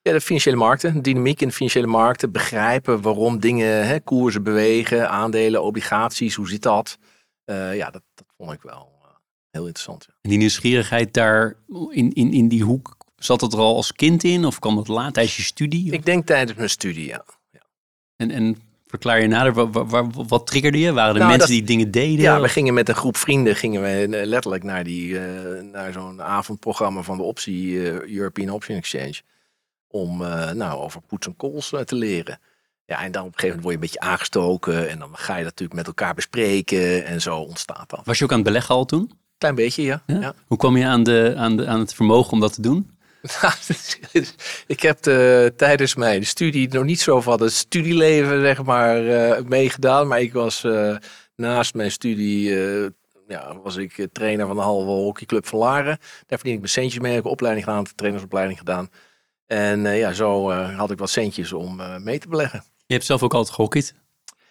[0.02, 5.10] Ja, de financiële markten, dynamiek in de financiële markten, begrijpen waarom dingen, hè, koersen bewegen,
[5.10, 6.98] aandelen, obligaties, hoe zit dat?
[7.46, 9.08] Uh, ja, dat, dat, vond ik wel eh,
[9.50, 10.04] heel interessant.
[10.08, 10.14] Ja.
[10.22, 11.56] En die nieuwsgierigheid daar
[11.90, 14.44] in, in, in die hoek, zat dat er al als kind in?
[14.44, 15.92] Of kwam dat laat tijdens je studie?
[15.92, 17.24] Ik denk tijdens mijn studie, ja.
[18.16, 20.92] En, en verklaar je nader, wat, wat, wat triggerde je?
[20.92, 22.20] Waren er Nou, mensen dat- die dingen deden?
[22.20, 25.62] Ja, Of- we gingen met een groep vrienden gingen we eh, letterlijk naar, die, eh,
[25.62, 29.20] naar zo'n avondprogramma van de optie eh, European Option Exchange.
[29.90, 32.40] Om eh, nou, over poets en kools eh, te leren.
[32.84, 34.88] Ja, en dan op een gegeven moment word je een beetje aangestoken.
[34.88, 37.04] En dan ga je dat natuurlijk met elkaar bespreken.
[37.04, 38.00] En zo ontstaat dat.
[38.04, 39.12] Was je ook aan het beleggen al toen?
[39.38, 40.02] Klein beetje, ja.
[40.06, 40.20] Ja?
[40.20, 40.34] ja.
[40.46, 42.98] Hoe kwam je aan, de, aan, de, aan het vermogen om dat te doen?
[44.66, 49.44] ik heb de, tijdens mijn studie nog niet zo van het studieleven zeg maar eh,
[49.44, 50.06] meegedaan.
[50.06, 50.96] Maar ik was eh,
[51.36, 52.88] naast mijn studie, eh,
[53.28, 55.98] ja, was ik eh, trainer van de halve hockeyclub van Laren.
[56.26, 57.10] Daar verdien ik mijn centjes mee.
[57.10, 58.88] Heb ik een opleiding gedaan, trainersopleiding gedaan.
[59.50, 62.64] En eh, ja, zo eh, had ik wat centjes om eh, mee te beleggen.
[62.86, 63.94] Je hebt zelf ook altijd gehockeyd,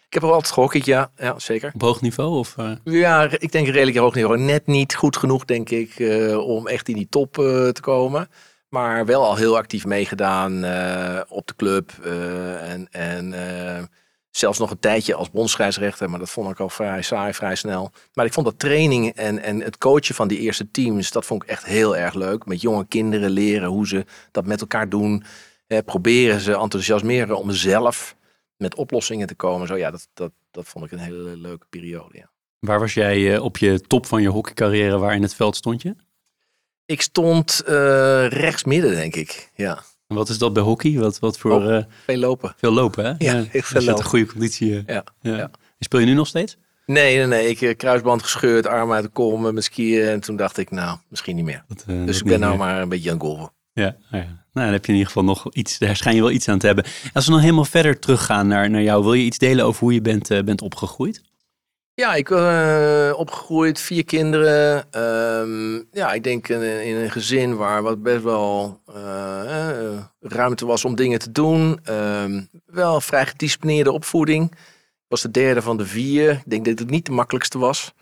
[0.07, 1.11] Ik heb er altijd gehockeyd, ja.
[1.17, 1.71] Ja, zeker.
[1.73, 2.37] op hoog niveau?
[2.37, 4.39] Of, Ja, ik denk redelijk hoog niveau.
[4.39, 5.95] Net niet goed genoeg, denk ik,
[6.37, 8.29] om echt in die top te komen.
[8.69, 10.53] Maar wel al heel actief meegedaan
[11.29, 11.91] op de club.
[12.61, 13.33] en en
[14.31, 16.09] zelfs nog een tijdje als bondsscheidsrechter.
[16.09, 17.91] Maar dat vond ik al vrij saai, vrij snel.
[18.13, 21.11] Maar ik vond dat training en, en het coachen van die eerste teams...
[21.11, 22.45] dat vond ik echt heel erg leuk.
[22.45, 25.23] Met jonge kinderen leren hoe ze dat met elkaar doen.
[25.67, 28.15] Eh, proberen ze enthousiasmeren om zelf
[28.57, 29.67] met oplossingen te komen.
[29.67, 32.29] Zo ja, dat, dat, dat vond ik een hele leuke periode, ja.
[32.59, 34.97] waar was jij eh, op je top van je hockeycarrière?
[34.97, 35.95] Waar in het veld stond je?
[36.85, 39.51] Ik stond eh rechts midden, denk ik.
[39.55, 40.93] Ja, En wat is dat bij hockey?
[40.99, 41.75] Wat, wat voor Oh.
[41.77, 42.53] eh, veel lopen.
[42.57, 43.13] veel lopen, hè?
[43.27, 44.03] Ja, heel veel Dus je hebt lopen.
[44.03, 44.83] een goede conditie.
[44.85, 44.95] eh.
[44.95, 45.51] Ja, ja.
[45.79, 46.57] Speel je nu nog steeds?
[46.85, 47.47] Nee, nee, nee.
[47.49, 50.03] Ik eh, kruisband gescheurd, arm uit de kom met mijn skiën.
[50.07, 51.63] En toen dacht ik, nou, misschien niet meer.
[51.67, 52.65] Dat, Dus ik ben nou meer.
[52.65, 53.51] maar een beetje aan het golven.
[53.73, 54.29] Ja, nou ja.
[54.53, 56.59] Nou, dan heb je in ieder geval nog iets, daar schijn je wel iets aan
[56.59, 56.85] te hebben.
[57.13, 59.93] Als we nog helemaal verder teruggaan naar, naar jou, wil je iets delen over hoe
[59.93, 61.21] je bent, bent opgegroeid?
[61.99, 64.91] Ja, ik ben opgegroeid, vier kinderen.
[64.91, 66.61] Ehm, ja, ik denk in,
[66.95, 71.79] een gezin waar wat best wel eh, eh, ruimte was om dingen te doen.
[71.83, 74.51] Ehm, wel vrij gedisciplineerde opvoeding.
[74.51, 76.31] Ik was de derde van de vier.
[76.31, 77.93] Ik denk dat het niet de makkelijkste was.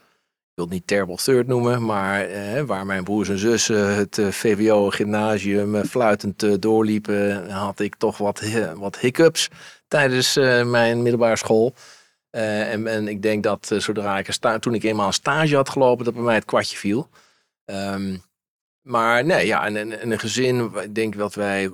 [0.57, 4.17] Ik wil het niet terrible third noemen, maar eh, waar mijn broers en zussen het
[4.17, 8.41] eh, VWO-gymnasium eh, fluitend eh, doorliepen, had ik toch wat,
[8.75, 9.49] wat hiccups
[9.87, 11.73] tijdens eh, mijn middelbare school.
[12.29, 15.55] Eh, en, en ik denk dat eh, zodra ik een toen ik eenmaal een stage
[15.55, 17.09] had gelopen, dat bij mij het kwartje viel.
[17.65, 18.17] Ehm,
[18.81, 21.71] maar nee, ja, en, en, en een gezin, ik denk dat wij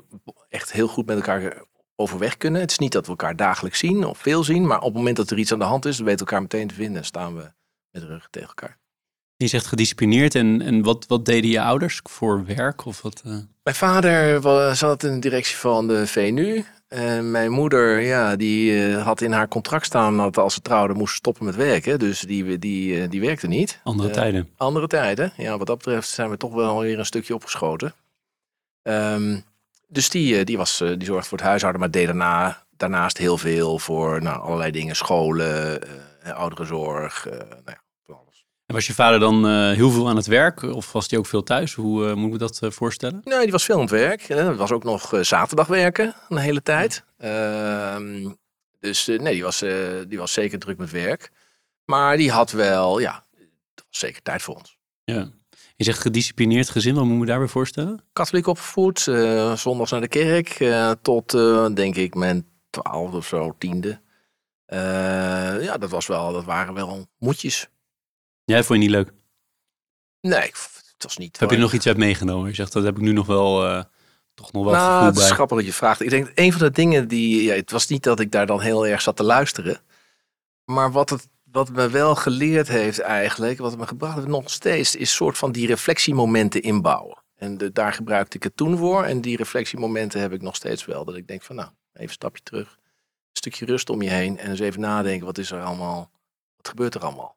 [0.50, 1.64] echt heel goed met elkaar
[1.96, 2.62] overweg kunnen.
[2.62, 5.18] Het is niet dat we elkaar dagelijks zien of veel zien, maar op het moment
[5.18, 7.06] dat er iets aan de hand is, dan weten we elkaar meteen te vinden en
[7.06, 7.52] staan we
[7.92, 8.82] met de rug tegen elkaar.
[9.36, 12.86] Je zegt gedisciplineerd en, en wat, wat deden je ouders voor werk?
[12.86, 13.38] Of wat, eh?
[13.64, 14.42] Mijn vader
[14.76, 16.66] zat in de directie van de VNU.
[16.94, 20.94] En mijn moeder, ja, die eh, had in haar contract staan dat als ze trouwde
[20.94, 22.00] moest stoppen met werken.
[22.00, 23.80] Dus die, die, eh, die werkte niet.
[23.84, 24.50] Andere Eh, tijden?
[24.58, 25.34] andere tijden.
[25.38, 27.94] Ja, wat dat betreft zijn we toch wel weer een stukje opgeschoten.
[28.82, 29.40] Ehm,
[29.88, 33.18] dus die, eh, die, was, eh, die zorgde voor het huishouden, maar deed daarna, daarnaast
[33.18, 34.96] heel veel voor nou, allerlei dingen.
[34.96, 35.82] Scholen,
[36.24, 37.82] eh ouderenzorg, eh, nou ja.
[38.74, 40.62] En was je vader dan eh, heel veel aan het werk?
[40.62, 41.74] Of was hij ook veel thuis?
[41.74, 43.22] Hoe eh, moet ik dat eh, voorstellen?
[43.24, 44.22] Nee, die was veel aan het werk.
[44.22, 47.04] Eh, Het was ook nog zaterdag werken, een hele tijd.
[47.18, 48.30] Ehm,
[48.80, 49.64] dus nee, die was,
[50.08, 51.32] die was zeker druk met werk.
[51.86, 53.24] Maar die had wel, ja,
[53.74, 54.78] dat was zeker tijd voor ons.
[55.04, 55.30] Ja.
[55.76, 58.04] Je zegt gedisciplineerd gezin, wat moet ik me daarbij voorstellen?
[58.14, 59.00] katholiek opgevoed,
[59.56, 60.66] zondags naar de kerk,
[61.02, 61.32] tot
[61.76, 64.02] denk ik mijn twaalfde of zo, tiende.
[65.62, 67.70] Ja, dat was wel, dat waren wel moedjes.
[68.46, 69.12] Jij vond je niet leuk?
[70.22, 70.56] Nee, ik-
[70.94, 71.40] het was niet.
[71.40, 72.48] Heb je er nog iets uit meegenomen?
[72.50, 73.84] Je zegt, dat heb ik nu nog wel, eh,
[74.34, 75.32] toch nog wel nou, het is bij.
[75.32, 76.02] grappig dat je vraagt.
[76.02, 78.62] Ik denk, een van de dingen die, ja, het was niet dat ik daar dan
[78.62, 79.82] heel erg zat te luisteren.
[80.66, 84.96] Maar wat het, wat me wel geleerd heeft eigenlijk, wat me gebracht heeft nog steeds,
[84.96, 87.24] is soort van die reflectiemomenten inbouwen.
[87.36, 89.04] En de, daar gebruikte ik het toen voor.
[89.04, 91.06] En die reflectiemomenten heb ik nog steeds wel.
[91.06, 92.68] Dat ik denk van nou, even een stapje terug.
[92.68, 94.38] Een stukje rust om je heen.
[94.40, 96.12] En eens even nadenken, wat is er allemaal?
[96.56, 97.36] Wat gebeurt er allemaal?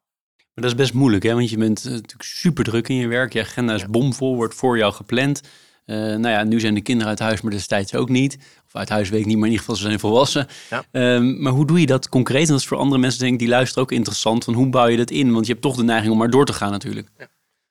[0.57, 1.33] Maar dat is best moeilijk, hè?
[1.33, 3.33] want je bent eh, natuurlijk super druk in je werk.
[3.33, 5.41] Je agenda is bomvol, wordt voor jou gepland.
[5.85, 8.37] Eh, nou ja, nu zijn de kinderen uit huis, maar destijds ook niet.
[8.65, 10.47] Of uit huis weet ik niet, maar in ieder geval ze zijn volwassen.
[10.69, 10.83] Ja.
[10.91, 12.45] Ehm, maar hoe doe je dat concreet?
[12.45, 14.43] En dat is voor andere mensen denk ik, die luisteren ook interessant.
[14.43, 15.33] Van hoe bouw je dat in?
[15.33, 17.07] Want je hebt toch de neiging om maar door te gaan natuurlijk.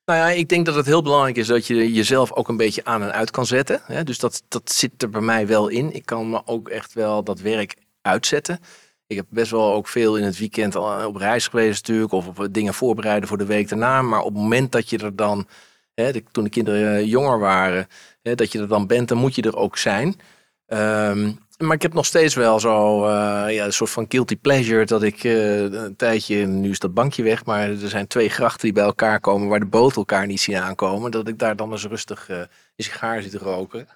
[0.05, 2.85] Nou ja, ik denk dat het heel belangrijk is dat je jezelf ook een beetje
[2.85, 3.81] aan en uit kan zetten.
[3.85, 4.05] Hè?
[4.05, 5.95] Dus dat, dat zit er bij mij wel in.
[5.95, 8.61] Ik kan me ook echt wel dat werk uitzetten.
[9.07, 12.13] Ik heb best wel ook veel in het weekend al op reis geweest natuurlijk.
[12.13, 14.03] Of op dingen voorbereiden voor de week daarna.
[14.03, 15.47] Maar op het moment dat je er dan,
[15.95, 17.89] hè, toen de kinderen eh, jonger waren,
[18.23, 20.21] hè, dat je er dan bent, dan moet je er ook zijn.
[20.67, 23.07] Ehm, maar ik heb nog steeds wel zo
[23.49, 27.45] ja, een soort van guilty pleasure dat ik een tijdje, nu is dat bankje weg,
[27.45, 30.57] maar er zijn twee grachten die bij elkaar komen waar de boten elkaar niet zien
[30.57, 31.11] aankomen.
[31.11, 33.89] Dat ik daar dan eens rustig uh, een sigaar zit roken.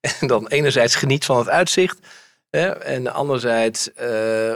[0.20, 1.98] En dan enerzijds geniet van het uitzicht.
[2.54, 3.90] Hè, en anderzijds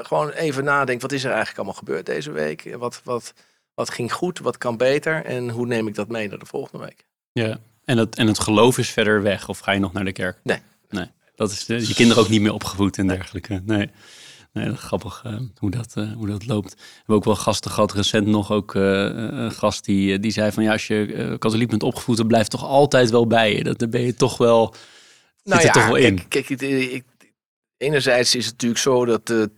[0.02, 2.76] gewoon even nadenk, wat is er eigenlijk allemaal gebeurd deze week?
[2.76, 3.32] Wat, wat,
[3.74, 6.84] wat ging goed, wat kan beter en hoe neem ik dat mee naar de volgende
[6.84, 7.06] week?
[7.32, 10.12] Ja, en het, en het geloof is verder weg of ga je nog naar de
[10.12, 10.38] kerk?
[10.42, 10.58] Nee.
[10.88, 11.06] Nee.
[11.34, 13.62] Dat is de, je kinderen ook niet meer opgevoed en dergelijke.
[13.64, 13.90] Nee.
[14.52, 16.74] Nee, grappig uh, hoe, dat, uh, hoe dat loopt.
[16.74, 20.52] We hebben ook wel gasten gehad, recent nog ook uh, een gast die, die zei
[20.52, 23.64] van ja, als je katholiek bent opgevoed, dan blijft toch altijd wel bij je.
[23.64, 24.74] Dat, dan ben je toch wel,
[25.44, 26.28] nou ja, toch wel in.
[26.28, 27.04] Kijk, ik, ik,
[27.78, 29.48] enerzijds is het natuurlijk zo dat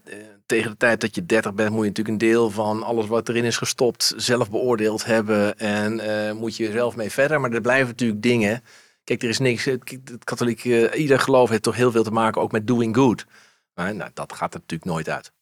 [0.47, 3.29] tegen de tijd dat je 30 bent, moet je natuurlijk een deel van alles wat
[3.29, 5.59] erin is gestopt zelf beoordeeld hebben.
[5.59, 7.41] En moet je zelf mee verder.
[7.41, 8.63] Maar er blijven natuurlijk dingen
[9.11, 9.65] Kijk, er is niks.
[9.65, 13.27] Het katholiek, uh, ieder geloof heeft toch heel veel te maken ook met doing good.
[13.75, 15.33] Maar nou, dat gaat er natuurlijk nooit uit.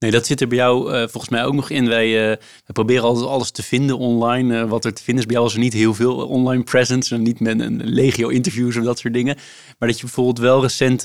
[0.00, 1.88] Nee, dat zit er bij jou uh, volgens mij ook nog in.
[1.88, 4.54] Wij, uh, wij proberen altijd alles te vinden online.
[4.54, 7.14] Uh, wat er te vinden is bij jou is er niet heel veel online presence.
[7.14, 9.36] En niet met een legio interviews of dat soort dingen.
[9.78, 11.00] Maar dat je bijvoorbeeld wel recent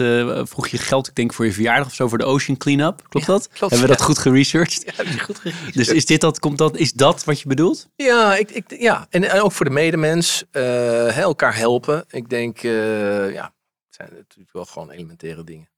[0.50, 3.06] vroeg je geld, ik denk voor je verjaardag of zo, voor de Ocean Cleanup.
[3.10, 3.48] Klopt dat?
[3.48, 4.84] Klopt, Hebben we dat goed geresearched?
[4.86, 5.74] Ja, heb je goed geresearched.
[5.74, 7.88] Dus is dit dat, komt dat, is dat wat je bedoelt?
[7.96, 9.08] Ja, ik, ik, ja.
[9.10, 10.44] En, en ook voor de medemens.
[10.52, 12.06] elkaar helpen.
[12.10, 13.54] Ik denk, ja,
[13.86, 15.70] het zijn natuurlijk wel gewoon elementaire dingen.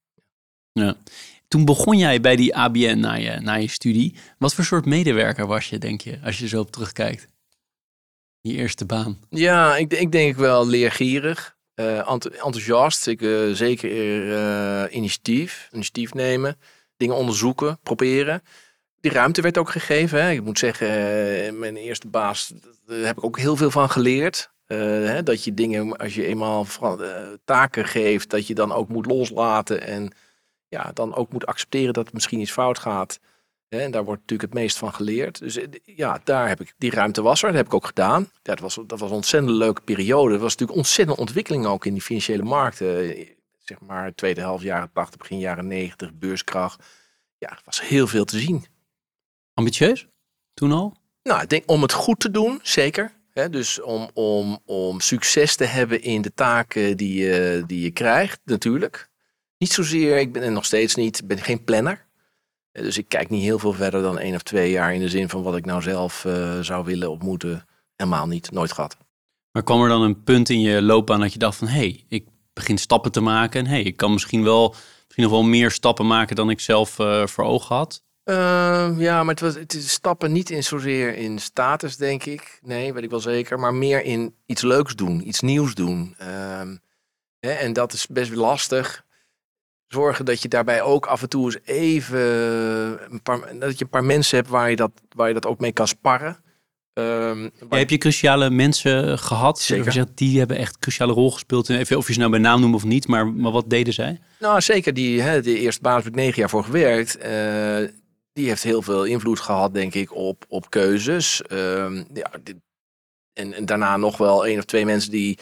[0.72, 0.96] Ja.
[1.48, 4.16] Toen begon jij bij die ABN na je, na je studie.
[4.38, 7.28] Wat voor soort medewerker was je, denk je, als je zo op terugkijkt?
[8.42, 9.20] Je eerste baan.
[9.30, 11.56] Ja, ik, ik denk wel leergierig.
[11.76, 13.08] Uh, enthousiast.
[13.08, 15.70] Ik, uh, zeker uh, initiatief.
[15.72, 16.58] Initiatief nemen.
[16.98, 17.80] Dingen onderzoeken.
[17.84, 18.42] Proberen.
[19.00, 20.24] Die ruimte werd ook gegeven.
[20.24, 20.32] Hè.
[20.32, 22.54] Ik moet zeggen, mijn eerste baas,
[22.86, 24.52] daar heb ik ook heel veel van geleerd.
[24.66, 26.68] Hè, dat je dingen, als je eenmaal
[27.46, 30.12] taken geeft, dat je dan ook moet loslaten en
[30.68, 33.20] ja, dan ook moet accepteren dat het misschien iets fout gaat.
[33.70, 35.40] En daar wordt natuurlijk het meest van geleerd.
[35.40, 37.48] Dus eh, ja, daar heb ik, die ruimte was er.
[37.48, 38.22] Dat heb ik ook gedaan.
[38.22, 40.34] Ja, dat, was, dat was een ontzettend leuke periode.
[40.34, 43.16] Er was natuurlijk ontzettend ontwikkeling ook in die financiële markten.
[43.58, 46.86] Zeg maar tweede helft jaren 80, begin jaren 90, beurskracht.
[47.38, 48.66] Ja, er was heel veel te zien.
[49.54, 50.08] Ambitieus?
[50.54, 50.96] Toen al?
[51.24, 53.12] Nou, ik denk om het goed te doen, zeker.
[53.50, 58.40] dus om, om, om succes te hebben in de taken die je, die je krijgt,
[58.44, 59.10] natuurlijk.
[59.58, 62.06] Niet zozeer, ik ben er nog steeds niet, ik ben geen planner.
[62.72, 65.10] Eh, dus ik kijk niet heel veel verder dan één of twee jaar in de
[65.10, 67.66] zin van wat ik nou zelf uh, zou willen ontmoeten.
[67.96, 68.98] Helemaal niet, nooit gehad.
[69.52, 72.04] Maar kwam er dan een punt in je loopbaan dat je dacht van hé, hey,
[72.08, 75.44] ik begin stappen te maken en hé, hey, ik kan misschien wel, misschien nog wel
[75.44, 78.04] meer stappen maken dan ik zelf uh, voor ogen had?
[78.30, 82.60] Uh, ja, maar het, was, het is stappen niet in zozeer in status, denk ik.
[82.64, 83.60] Nee, weet ik wel zeker.
[83.60, 86.16] Maar meer in iets leuks doen, iets nieuws doen.
[86.22, 86.62] Uh,
[87.40, 89.06] hè, en dat is best lastig
[89.88, 92.20] zorgen dat je daarbij ook af en toe eens even
[93.12, 95.60] een paar, dat je een paar mensen hebt waar je dat, waar je dat ook
[95.60, 96.38] mee kan sparren.
[96.94, 99.60] Um, ja, heb je cruciale mensen gehad?
[99.60, 99.92] Zeker.
[99.92, 101.70] Zegt, die hebben echt een cruciale rol gespeeld.
[101.70, 104.20] Even of je ze nou bij naam noemt of niet, maar, maar wat deden zij?
[104.40, 104.94] Nou, zeker.
[104.94, 107.18] Die, hè, de eerste baas heb ik negen jaar voor gewerkt.
[107.18, 107.24] Uh,
[108.34, 111.42] die heeft heel veel invloed gehad, denk ik, op, op keuzes.
[111.52, 112.56] Uh, ja, dit,
[113.34, 115.40] en, en, daarna nog wel één of twee mensen die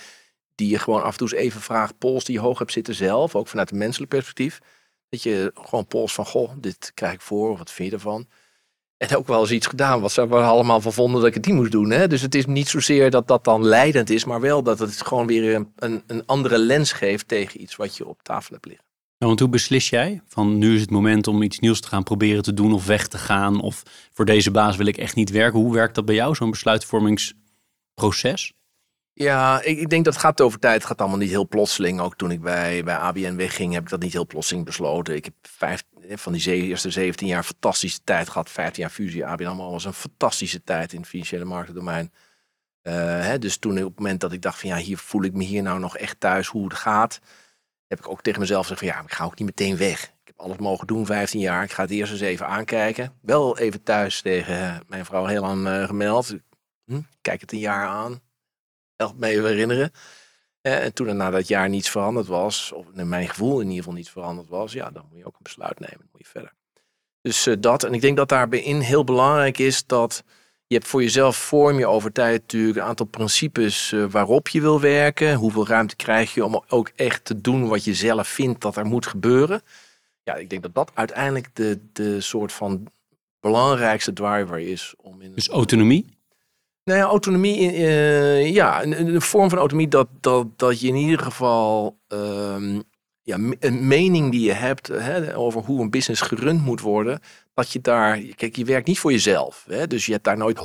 [0.55, 2.95] die je gewoon af en toe eens even vraagt, pols die je hoog hebt zitten
[2.95, 4.59] zelf, ook vanuit een menselijk perspectief.
[5.09, 8.27] Dat je gewoon pols van, goh, dit krijg ik voor, wat vind je ervan?
[8.97, 11.55] En ook wel eens iets gedaan wat ze allemaal van vonden dat ik het niet
[11.55, 11.91] moest doen.
[11.91, 12.07] Hè?
[12.07, 15.27] Dus het is niet zozeer dat dat dan leidend is, maar wel dat het gewoon
[15.27, 18.85] weer een, een, een andere lens geeft tegen iets wat je op tafel hebt liggen.
[19.17, 22.03] Nou, want hoe beslis jij van nu is het moment om iets nieuws te gaan
[22.03, 23.61] proberen te doen of weg te gaan?
[23.61, 25.59] Of voor deze baas wil ik echt niet werken.
[25.59, 28.53] Hoe werkt dat bij jou, zo'n besluitvormingsproces?
[29.17, 30.75] Ja, ik, ik, denk dat het gaat over tijd.
[30.75, 31.99] Het gaat allemaal niet heel plotseling.
[31.99, 35.15] Ook toen ik bij, bij ABN wegging, heb ik dat niet heel plotseling besloten.
[35.15, 38.49] Ik heb vijf, van die eerste 17 jaar fantastische tijd gehad.
[38.49, 42.13] 15 jaar fusie ABN allemaal was een fantastische tijd in het financiële marktdomein.
[42.83, 45.33] Uh, hè, dus toen op het moment dat ik dacht van ja, hier voel ik
[45.33, 47.19] me hier nou nog echt thuis hoe het gaat.
[47.87, 50.03] Heb ik ook tegen mezelf gezegd van ja, ik ga ook niet meteen weg.
[50.03, 51.63] Ik heb alles mogen doen, 15 jaar.
[51.63, 53.13] Ik ga het eerst eens even aankijken.
[53.21, 56.35] Wel even thuis tegen mijn vrouw heel uh, gemeld.
[56.85, 58.23] Hm, kijk het een jaar aan
[58.95, 59.91] helpt me even herinneren.
[60.61, 63.77] En toen er na dat jaar niets veranderd was, of in mijn gevoel in ieder
[63.77, 66.09] geval niets veranderd was, ja, dan moet je ook een besluit nemen.
[66.11, 66.53] Moet je verder.
[67.21, 70.23] Dus uh, dat, en ik denk dat daarbij heel belangrijk is dat
[70.67, 74.61] je hebt voor jezelf vorm je over tijd natuurlijk een aantal principes uh, waarop je
[74.61, 75.35] wil werken.
[75.35, 78.85] Hoeveel ruimte krijg je om ook echt te doen wat je zelf vindt dat er
[78.85, 79.61] moet gebeuren.
[80.23, 82.87] Ja, ik denk dat dat uiteindelijk de, de soort van
[83.39, 84.93] belangrijkste driver is.
[84.97, 86.14] Om in dus autonomie?
[86.85, 91.19] Nou ja, autonomie, uh, ja, een, vorm van autonomie dat, dat, dat je in ieder
[91.19, 92.83] geval um,
[93.21, 97.19] ja, een mening die je hebt hè, over hoe een business gerund moet worden,
[97.53, 99.65] dat je daar, kijk, je werkt niet voor jezelf.
[99.69, 100.59] Hè, dus je hebt daar nooit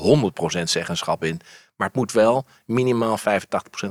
[0.59, 1.41] 100% zeggenschap in.
[1.77, 3.23] Maar het moet wel minimaal 85%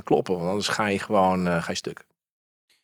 [0.04, 2.06] kloppen, want anders ga je gewoon uh, ga je stuk.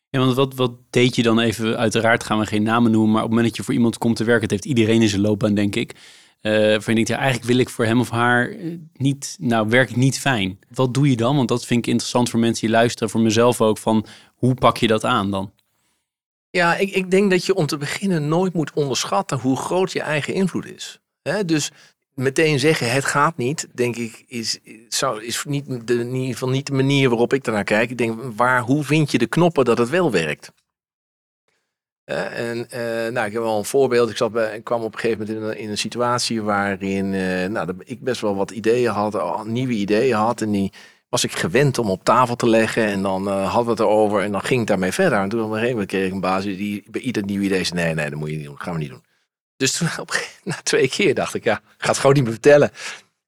[0.08, 1.76] Ja, want wat, wat deed je dan even?
[1.76, 4.16] Uiteraard gaan we geen namen noemen, maar op het moment dat je voor iemand komt
[4.16, 5.94] te werken, het heeft iedereen in zijn loopbaan, denk ik.
[6.46, 9.96] Uh, je denkt, ja, eigenlijk wil ik voor hem of haar eh, niet, nou, werkt
[9.96, 10.58] niet fijn.
[10.68, 11.36] Wat doe je dan?
[11.36, 14.76] Want dat vind ik interessant voor mensen die luisteren, voor mezelf ook, van hoe pak
[14.76, 15.52] je dat aan dan?
[16.50, 20.00] Ja, ik, ik denk dat je om te beginnen nooit moet onderschatten hoe groot je
[20.00, 21.00] eigen invloed is.
[21.46, 21.70] dus
[22.14, 26.66] meteen zeggen het gaat niet, denk ik, is, zou, is niet de, in ieder niet
[26.66, 27.90] de manier waarop ik daarnaar kijk.
[27.90, 30.52] Ik denk, waar, hoe vind je de knoppen dat het wel werkt?
[32.06, 34.10] En uh, nou, ik heb wel een voorbeeld.
[34.10, 37.46] Ik, zat bij, kwam op een gegeven moment in een, in een situatie waarin uh,
[37.46, 40.40] nou, ik best wel wat ideeën had, nieuwe ideeën had.
[40.40, 40.72] En die
[41.08, 42.84] was ik gewend om op tafel te leggen.
[42.84, 45.18] En dan uh, hadden we het erover en dan ging ik daarmee verder.
[45.18, 47.82] En toen op een gegeven kreeg ik een basis die bij ieder nieuw idee zei:
[47.82, 49.04] nee, nee, dat moet je niet doen, dat gaan we niet doen.
[49.56, 52.70] Dus toen op, na twee keer dacht ik, ja, ga het gewoon niet meer vertellen.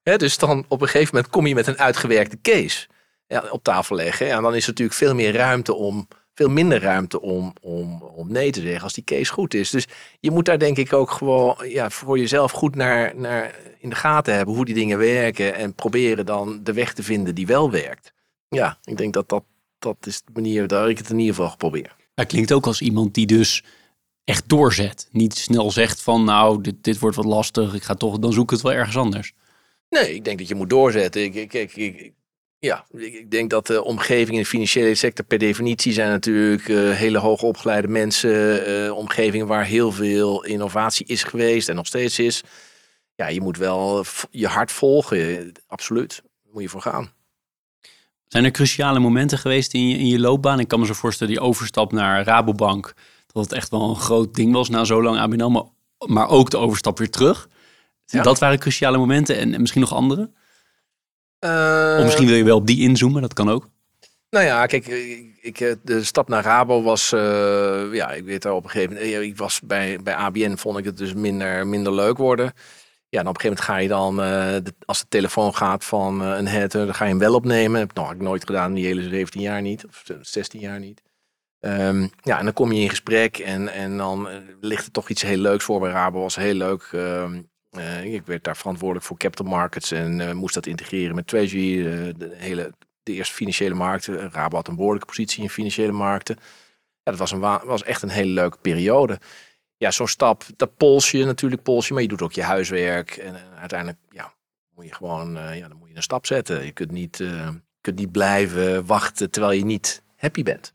[0.03, 2.87] dus dan op een gegeven moment kom je met een uitgewerkte case
[3.27, 4.31] ja, op tafel leggen.
[4.31, 6.07] En dan is er natuurlijk veel meer ruimte om
[6.39, 9.69] veel minder ruimte om, om, om nee te zeggen als die case goed is.
[9.69, 9.87] Dus
[10.19, 13.95] je moet daar denk ik ook gewoon ja, voor jezelf goed naar, naar in de
[13.95, 17.71] gaten hebben hoe die dingen werken en proberen dan de weg te vinden die wel
[17.71, 18.13] werkt.
[18.49, 19.43] Ja, ik denk dat dat,
[19.79, 21.95] dat is de manier waar ik het in ieder geval geprobeerd.
[22.13, 23.63] Dat klinkt ook als iemand die dus
[24.23, 25.07] echt doorzet.
[25.11, 28.43] Niet snel zegt van nou, dit, dit wordt wat lastig, ik ga toch, dan zoek
[28.43, 29.33] ik het wel ergens anders.
[29.89, 31.23] Nee, ik denk dat je moet doorzetten.
[31.23, 32.13] Ik, ik, ik, ik,
[32.59, 36.91] ja, ik denk dat de omgeving in de financiële sector per definitie zijn natuurlijk uh,
[36.91, 42.43] hele hoogopgeleide mensen, uh, omgevingen waar heel veel innovatie is geweest en nog steeds is.
[43.15, 46.21] Ja, je moet wel je hart volgen, absoluut.
[46.43, 47.11] Daar moet je voor gaan.
[48.27, 50.59] Zijn er cruciale momenten geweest in je, in je loopbaan?
[50.59, 52.93] Ik kan me zo voorstellen, die overstap naar Rabobank,
[53.27, 55.63] dat het echt wel een groot ding was na zo lang ABN maar,
[55.97, 57.49] maar ook de overstap weer terug.
[58.05, 60.31] Dat waren cruciale momenten en, en misschien nog andere?
[61.45, 63.69] Uh, of misschien wil je wel op die inzoomen, dat kan ook.
[64.29, 64.87] Nou ja, kijk,
[65.41, 68.93] ik, eh, de stap naar Rabo was, uh, ja, ik weet al op een gegeven
[68.93, 72.53] moment, ik was bij, bij ABN vond ik het dus minder, minder leuk worden.
[73.09, 75.85] Ja, en op een gegeven moment ga je dan, uh, de, als de telefoon gaat
[75.85, 77.89] van een header, dan ga je hem wel opnemen.
[77.93, 81.01] Dat heb ik nooit gedaan, die hele 17 jaar niet, of 16 jaar niet.
[81.59, 84.27] Um, ja, en dan kom je in gesprek en, en dan
[84.61, 85.79] ligt er toch iets heel leuks voor.
[85.79, 86.89] Bij Rabo was heel leuk.
[86.93, 91.27] Um, uh, ik werd daar verantwoordelijk voor capital markets en uh, moest dat integreren met
[91.27, 94.31] treasury, uh, de, hele, de eerste financiële markten.
[94.31, 96.35] Rabo had een behoorlijke positie in financiële markten.
[97.03, 99.19] Ja, dat was, een, was echt een hele leuke periode.
[99.77, 103.11] Ja, zo'n stap, dat pols je natuurlijk, pols je, maar je doet ook je huiswerk.
[103.11, 104.33] En, uiteindelijk, ja,
[104.75, 106.65] moet je gewoon, ja, dan moet je een stap zetten.
[106.65, 107.23] Je kunt niet,
[107.81, 110.73] kunt niet blijven wachten terwijl je niet happy bent.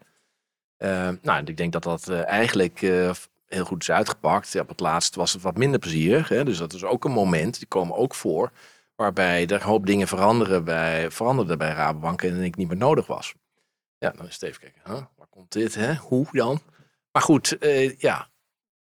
[1.22, 2.80] nou, ik denk dat dat eigenlijk
[3.46, 4.60] heel goed is uitgepakt.
[4.60, 6.28] Op het laatst was het wat minder plezierig.
[6.28, 6.44] Hè?
[6.44, 8.50] Dus dat is ook een moment, die komen ook voor,
[8.94, 13.06] waarbij er een hoop dingen veranderen bij, veranderden bij Rabobank en ik niet meer nodig
[13.06, 13.34] was.
[13.98, 15.02] Ja, dan is het even kijken, huh?
[15.16, 15.94] waar komt dit, hè?
[15.94, 16.60] hoe dan?
[17.12, 18.28] Maar goed, uh, ja,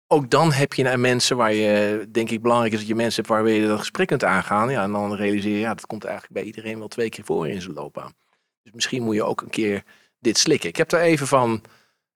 [0.07, 3.35] ook dan heb je mensen waar je, denk ik, belangrijk is dat je mensen hebt
[3.35, 4.69] waar je dat gesprek kunt aangaan.
[4.69, 7.47] Ja, en dan realiseer je, ja, dat komt eigenlijk bij iedereen wel twee keer voor
[7.47, 8.13] in zijn loopbaan.
[8.63, 9.83] Dus misschien moet je ook een keer
[10.19, 10.69] dit slikken.
[10.69, 11.61] Ik heb daar even van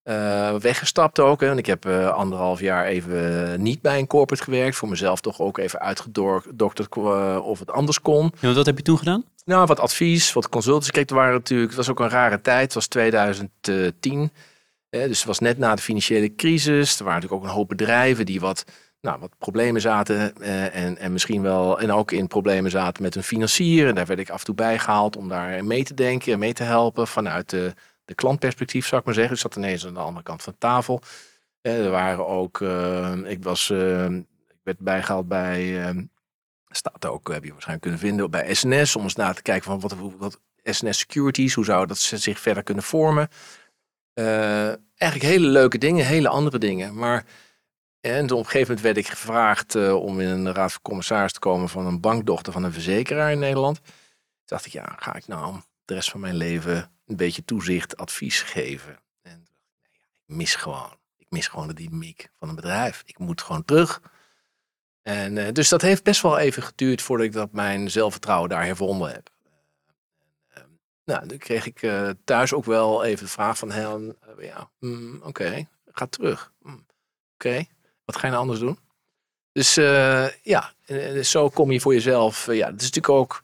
[0.05, 1.41] uh, weggestapt ook.
[1.41, 4.75] En ik heb uh, anderhalf jaar even niet bij een corporate gewerkt.
[4.75, 6.97] Voor mezelf toch ook even uitgedokterd
[7.41, 8.31] of het anders kon.
[8.39, 9.23] Ja, wat heb je toen gedaan?
[9.45, 10.91] Nou, wat advies, wat consultants.
[10.91, 12.63] Kijk, er waren natuurlijk, het was ook een rare tijd.
[12.63, 14.31] Het was 2010.
[14.89, 16.97] dus het was net na de financiële crisis.
[16.97, 18.63] Er waren natuurlijk ook een hoop bedrijven die wat,
[19.01, 20.37] nou, wat problemen zaten.
[20.71, 23.87] en, en misschien wel, en ook in problemen zaten met een financier.
[23.87, 26.53] En daar werd ik af en toe bijgehaald om daar mee te denken en mee
[26.53, 27.73] te helpen vanuit de
[28.05, 29.33] de klantperspectief, zou ik maar zeggen.
[29.33, 31.01] Ik zat ineens aan de andere kant van de tafel.
[31.61, 34.05] er waren ook, uh, ik was, uh,
[34.47, 36.09] ik werd bijgehaald bij,
[36.69, 38.95] staat ook, heb je waarschijnlijk kunnen vinden, bij SNS.
[38.95, 42.63] Om eens na te kijken van wat, wat SNS Securities, hoe zou dat zich verder
[42.63, 43.29] kunnen vormen.
[44.13, 46.95] eigenlijk hele leuke dingen, hele andere dingen.
[46.95, 47.25] Maar
[48.01, 51.39] en op een gegeven moment werd ik gevraagd om in een raad van commissaris te
[51.39, 53.81] komen van een bankdochter van een verzekeraar in Nederland.
[53.83, 53.93] Toen
[54.45, 58.41] dacht ik, ja, ga ik nou de rest van mijn leven een beetje toezicht, advies
[58.41, 58.99] geven.
[59.21, 59.47] En
[60.13, 63.03] ik mis gewoon, ik mis gewoon de dynamiek van een bedrijf.
[63.05, 64.01] Ik moet gewoon terug.
[65.01, 68.65] En uh, dus dat heeft best wel even geduurd voordat ik dat mijn zelfvertrouwen daar
[68.65, 69.29] hervonden heb.
[70.57, 70.63] Uh,
[71.05, 74.69] nou, toen kreeg ik eh, thuis ook wel even de vraag van Helen, eh, ja,
[74.79, 76.51] mm, oké, ga terug.
[76.61, 76.85] Mm,
[77.33, 77.65] oké,
[78.05, 78.79] wat ga je nou anders doen?
[79.51, 79.73] Dus
[80.43, 80.73] ja,
[81.21, 82.45] zo kom je voor jezelf.
[82.45, 83.43] ja, het is natuurlijk ook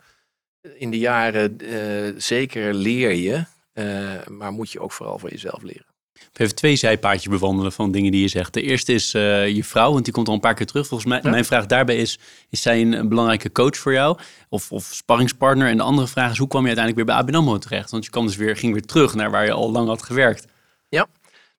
[0.61, 3.43] in de jaren uh, zeker leer je,
[3.73, 5.85] uh, maar moet je ook vooral voor jezelf leren.
[6.33, 8.53] Even twee zijpaadjes bewandelen van dingen die je zegt.
[8.53, 10.87] De eerste is uh, je vrouw, want die komt al een paar keer terug.
[10.87, 11.29] Volgens mij, ja.
[11.29, 14.17] mijn vraag daarbij is, is zij een, belangrijke coach voor jou?
[14.49, 15.67] Of, of sparringspartner?
[15.67, 17.91] En de andere vraag is, hoe kwam je uiteindelijk weer bij ABN AMRO terecht?
[17.91, 20.45] Want je kwam dus weer, ging weer terug naar waar je al lang had gewerkt.
[20.89, 21.07] Ja,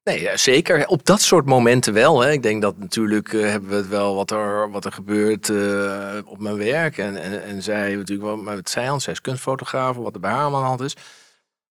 [0.03, 0.87] Nee, zeker.
[0.87, 2.21] Op dat soort momenten wel.
[2.21, 2.31] Hè.
[2.31, 6.17] Ik denk dat natuurlijk uh, hebben we het wel wat er, wat er gebeurt uh,
[6.25, 6.97] op mijn werk.
[6.97, 10.53] En, en, en zij natuurlijk wel met zij, zij is kunstfotograaf, wat er bij haar
[10.55, 10.95] aan de is.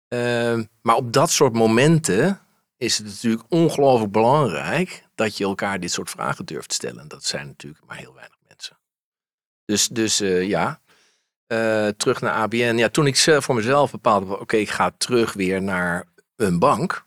[0.09, 2.39] Uh, maar op dat soort momenten
[2.77, 7.07] is het natuurlijk ongelooflijk belangrijk dat je elkaar dit soort vragen durft te stellen.
[7.07, 8.77] Dat zijn natuurlijk maar heel weinig mensen.
[9.65, 10.17] Dus, dus
[10.47, 10.79] ja,
[11.97, 12.75] terug naar ABN.
[12.77, 16.05] Ja, toen ik voor mezelf bepaalde, oké, ik ga terug weer naar
[16.35, 17.05] een bank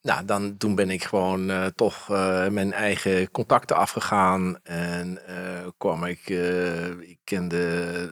[0.00, 4.58] nou, dan, toen ben ik gewoon uh, toch uh, mijn eigen contacten afgegaan.
[4.62, 6.28] En uh, kwam ik,
[7.00, 7.56] ik kende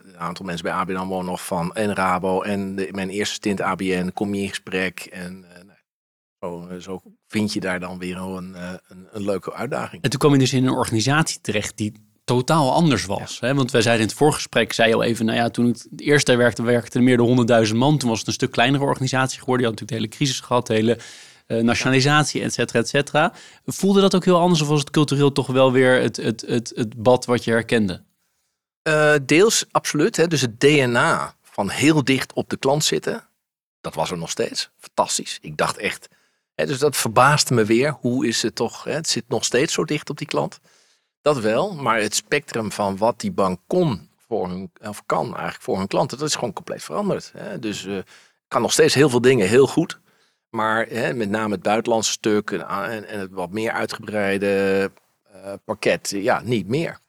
[0.05, 2.41] een aantal mensen bij ABN AMRO nog van en Rabo.
[2.41, 4.99] En mijn eerste stint ABN, kom je in gesprek.
[4.99, 5.45] En
[6.39, 8.55] nou, zo, zo, vind je daar dan weer een,
[8.87, 10.03] een, een, leuke uitdaging.
[10.03, 13.39] En toen kwam je dus in een organisatie terecht die totaal anders was.
[13.39, 13.53] Hè?
[13.53, 16.01] Want wij zeiden in het voorgesprek, zei je al even, nou ja, toen ik het
[16.01, 17.97] eerste werkte, werkte er meer dan 100.000 man.
[17.97, 19.65] Toen was het een stuk kleinere organisatie geworden.
[19.65, 20.97] Je had natuurlijk de hele crisis gehad, de hele
[21.47, 23.33] uh, nationalisatie, et cetera, et cetera.
[23.65, 26.71] Voelde dat ook heel anders of was het cultureel toch wel weer het, het, het,
[26.75, 28.03] het bad wat je herkende?
[28.87, 30.15] Uh, deels absoluut.
[30.15, 30.27] Hè?
[30.27, 33.27] Dus het DNA van heel dicht op de klant zitten,
[33.81, 34.69] dat was er nog steeds.
[34.77, 35.37] Fantastisch.
[35.41, 36.09] Ik dacht echt,
[36.55, 37.97] hè, dus dat verbaasde me weer.
[37.99, 38.91] Hoe is het toch, hè?
[38.91, 40.59] het zit nog steeds zo dicht op die klant.
[41.23, 45.61] Dat wel, maar het spectrum van wat die bank kon voor hun, of kan eigenlijk
[45.61, 47.31] voor hun klanten, dat is gewoon compleet veranderd.
[47.37, 47.59] Hè.
[47.59, 47.99] Dus uh,
[48.47, 49.99] kan nog steeds heel veel dingen heel goed.
[50.49, 54.91] Maar hè, met name het buitenlandse stuk en, en, het wat meer uitgebreide
[55.35, 56.99] uh, pakket, ja, niet meer.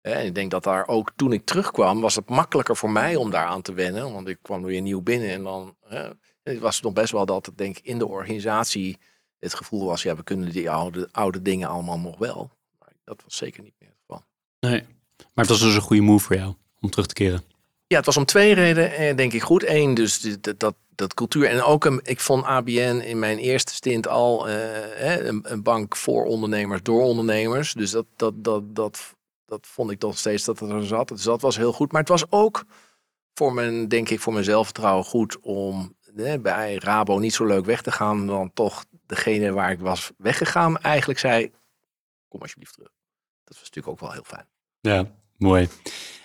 [0.00, 3.30] En ik denk dat daar ook toen ik terugkwam, was het makkelijker voor mij om
[3.30, 4.12] daar aan te wennen.
[4.12, 6.08] Want ik kwam weer nieuw binnen en dan hè,
[6.42, 8.98] het was het nog best wel dat denk ik in de organisatie
[9.38, 10.70] het gevoel was, ja, we kunnen die
[11.10, 12.56] oude dingen allemaal nog wel
[13.08, 14.24] dat was zeker niet meer het geval.
[14.60, 14.82] Nee,
[15.18, 17.42] maar het was dus een goede move voor jou om terug te keren.
[17.86, 19.66] Ja, het was om twee redenen, eh, denk ik goed.
[19.66, 21.44] Eén, dus dat, dat, dat cultuur.
[21.44, 25.96] En ook, een, ik vond ABN in mijn eerste stint al uh, een, een, bank
[25.96, 27.72] voor ondernemers, door ondernemers.
[27.72, 29.14] Dus dat, dat, dat, dat,
[29.46, 31.08] dat vond ik toch steeds dat het er zat.
[31.08, 31.92] Dus dat was heel goed.
[31.92, 32.64] Maar het was ook
[33.34, 35.96] voor mijn, denk ik, voor mijn zelfvertrouwen goed om
[36.40, 38.26] bij Rabo niet zo leuk weg te gaan.
[38.26, 41.52] Dan toch degene waar ik was weggegaan eigenlijk zei,
[42.28, 42.97] kom alsjeblieft terug.
[43.48, 44.46] Dat was natuurlijk ook wel heel fijn.
[44.80, 45.68] Ja, mooi.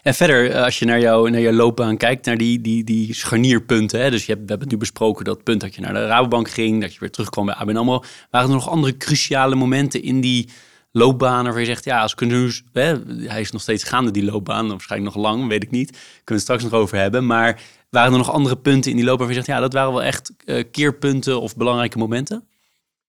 [0.02, 3.14] En verder, eh, als je naar, jou, naar jouw loopbaan kijkt, naar die, die, die
[3.14, 4.02] scharnierpunten.
[4.02, 4.10] Hè?
[4.10, 6.50] Dus je hebt, we hebben het nu besproken dat punt dat je naar de Rabobank
[6.50, 8.04] ging, dat je weer terugkwam bij ABN AMRO.
[8.30, 10.50] Waren er nog andere cruciale momenten in die
[10.92, 12.96] loopbaan waar je zegt, ja, als kunnen hè,
[13.28, 15.90] hij is nog steeds gaande die loopbaan, waarschijnlijk nog lang, weet ik niet.
[15.92, 17.26] Kunnen we het straks nog over hebben.
[17.26, 19.94] Maar waren er nog andere punten in die loopbaan waar je zegt, ja, dat waren
[19.94, 22.48] wel echt uh, keerpunten of belangrijke momenten?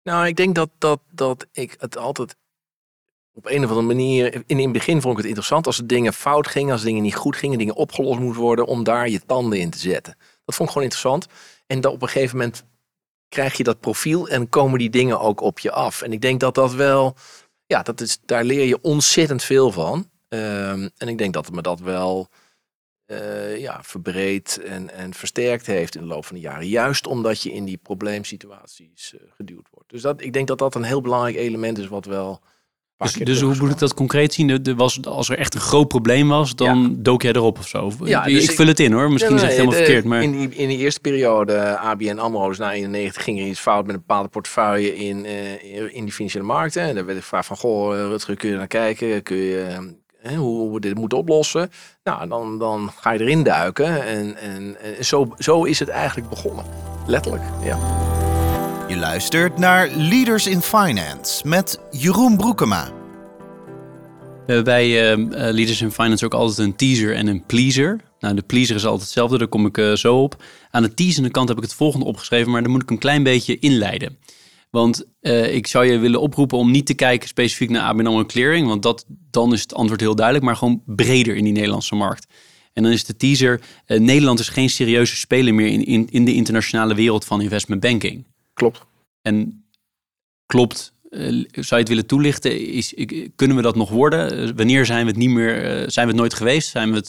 [0.03, 2.37] Nou, ik denk dat, dat, dat ik het altijd
[3.35, 6.47] op een of andere manier, in, het begin vond ik het interessant als dingen fout
[6.47, 9.71] gingen, als dingen niet goed gingen, dingen opgelost moesten worden, om daar je tanden in
[9.71, 10.17] te zetten.
[10.45, 11.27] Dat vond ik gewoon interessant.
[11.67, 12.65] En dan op een gegeven moment
[13.29, 16.03] krijg je dat profiel en komen die dingen ook op je af.
[16.03, 17.17] En ik denk dat dat wel,
[17.67, 20.11] ja, dat is, daar leer je ontzettend veel van.
[20.29, 22.29] Um, en ik denk dat het me dat wel
[23.07, 26.69] uh, ja, verbreed en, en versterkt heeft in de loop van de jaren.
[26.69, 29.91] Juist omdat je in die probleemsituaties uh, geduwd wordt.
[29.91, 32.41] Dus dat, ik denk dat dat een heel belangrijk element is wat wel
[32.97, 34.63] dus, dus hoe moet ik dat concreet zien?
[34.63, 37.93] De, was, als er echt een groot probleem was, dan dook jij erop of zo?
[38.05, 40.05] Ja, dus ik, vul het in hoor, misschien zeg ik helemaal verkeerd.
[40.05, 40.23] Maar...
[40.23, 43.87] In, die, in die eerste periode, ABN AMRO, dus na 91, ging er iets fout
[43.87, 46.83] met een bepaalde portefeuille in, uh, in die financiële markten.
[46.83, 49.23] En daar werd ik gevraagd van, goh eh, Rutger, kun je naar kijken?
[49.23, 49.93] Kun je,
[50.27, 51.71] uh, hoe we dit moeten oplossen?
[52.05, 54.07] Nou, dan, dan ga je erin duiken.
[54.07, 56.65] En, en, en zo, zo is het eigenlijk begonnen.
[57.07, 57.79] Letterlijk, ja.
[58.89, 62.93] Je luistert naar Leaders in Finance met Jeroen Broekema.
[64.47, 68.01] We hebben bij uh, Leaders in Finance ook altijd een teaser en een pleaser.
[68.19, 70.43] Nou, de pleaser is altijd hetzelfde, daar kom ik uh, zo op.
[70.71, 73.23] Aan de teasende kant heb ik het volgende opgeschreven, maar dan moet ik een klein
[73.23, 74.19] beetje inleiden.
[74.71, 75.05] Want
[75.51, 78.83] ik zou je willen oproepen om niet te kijken specifiek naar ABN AMRO Clearing, want
[78.83, 82.27] dat, dan is het antwoord heel duidelijk, maar gewoon breder in die Nederlandse markt.
[82.73, 86.35] En dan is de teaser, Nederland is geen serieuze speler meer in, in, in de
[86.35, 88.25] internationale wereld van investment banking.
[88.55, 88.87] Klopt.
[89.23, 89.65] En
[90.47, 92.61] klopt, uh, zou je het willen toelichten?
[92.67, 92.95] Is,
[93.37, 94.39] kunnen we dat nog worden?
[94.39, 96.69] Uh, wanneer zijn we het niet meer, uh, zijn we het nooit geweest?
[96.69, 97.09] Zijn we het,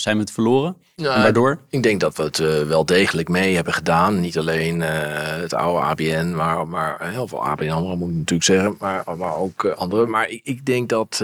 [0.00, 0.76] zijn we het verloren?
[0.94, 1.60] Ja, waardoor?
[1.68, 4.20] Ik denk dat we het wel degelijk mee hebben gedaan.
[4.20, 8.76] Niet alleen het oude ABN, maar, maar heel veel ABN andere moet ik natuurlijk zeggen,
[8.78, 10.06] maar, maar ook andere.
[10.06, 11.16] Maar ik, ik denk dat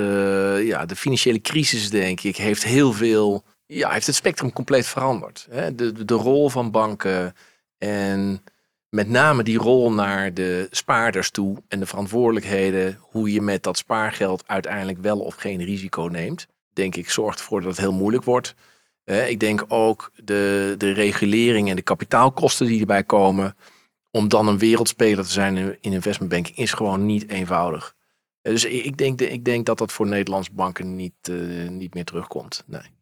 [0.61, 5.47] ja, de financiële crisis, denk ik, heeft heel veel, ja, heeft het spectrum compleet veranderd.
[5.51, 5.75] Hè?
[5.75, 7.35] De, de, de rol van banken
[7.79, 8.43] en
[8.97, 13.77] met name die rol naar de spaarders toe en de verantwoordelijkheden, hoe je met dat
[13.77, 18.25] spaargeld uiteindelijk wel of geen risico neemt, denk ik, zorgt ervoor dat het heel moeilijk
[18.25, 18.55] wordt.
[19.05, 23.57] Eh, ik denk ook de, de regulering en de kapitaalkosten die erbij komen,
[24.11, 27.95] om dan een wereldspeler te zijn in investmentbanking, is gewoon niet eenvoudig.
[28.43, 32.05] Eh, dus ik denk, ik denk dat dat voor Nederlandse banken niet, uh, niet meer
[32.05, 32.65] terugkomt.
[32.67, 32.95] Nee.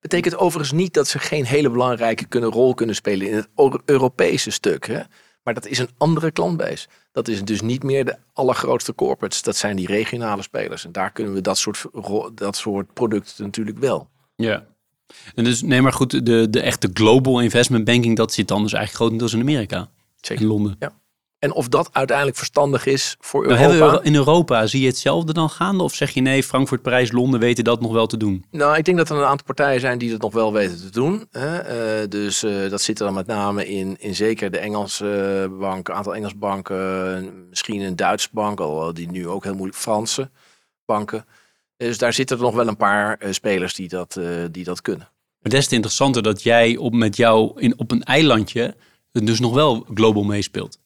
[0.00, 3.48] Betekent overigens niet dat ze geen hele belangrijke kunnen, rol kunnen spelen in het
[3.84, 4.86] Europese stuk.
[4.86, 5.00] Hè?
[5.46, 6.88] Maar dat is een andere klantbase.
[7.12, 9.42] Dat is dus niet meer de allergrootste corporates.
[9.42, 10.84] Dat zijn die regionale spelers.
[10.84, 11.84] En daar kunnen we dat soort,
[12.34, 14.08] dat soort producten natuurlijk wel.
[14.36, 14.66] Ja.
[15.34, 18.72] En dus, nee, maar goed, de, de echte global investment banking, dat zit dan dus
[18.72, 19.88] eigenlijk grotendeels in Amerika.
[20.20, 20.42] Zeker.
[20.42, 20.76] In Londen.
[20.78, 20.92] Ja.
[21.38, 24.02] En of dat uiteindelijk verstandig is voor nou, Europa.
[24.02, 25.82] in Europa, zie je hetzelfde dan gaande?
[25.82, 28.44] Of zeg je nee, Frankfurt, Parijs, Londen weten dat nog wel te doen?
[28.50, 30.90] Nou, ik denk dat er een aantal partijen zijn die dat nog wel weten te
[30.90, 31.26] doen.
[31.30, 32.02] Hè.
[32.02, 35.92] Uh, dus uh, dat zit er dan met name in, in zeker de Engelse banken,
[35.92, 37.48] een aantal Engelse banken.
[37.48, 40.30] Misschien een Duitse bank, al die nu ook heel moeilijk Franse
[40.84, 41.24] banken.
[41.76, 44.20] Dus daar zitten er nog wel een paar uh, spelers die dat,
[44.50, 45.08] die dat kunnen.
[45.40, 48.74] Maar des te interessanter dat jij op, met jou in, op een eilandje
[49.12, 50.78] dus nog wel global meespeelt.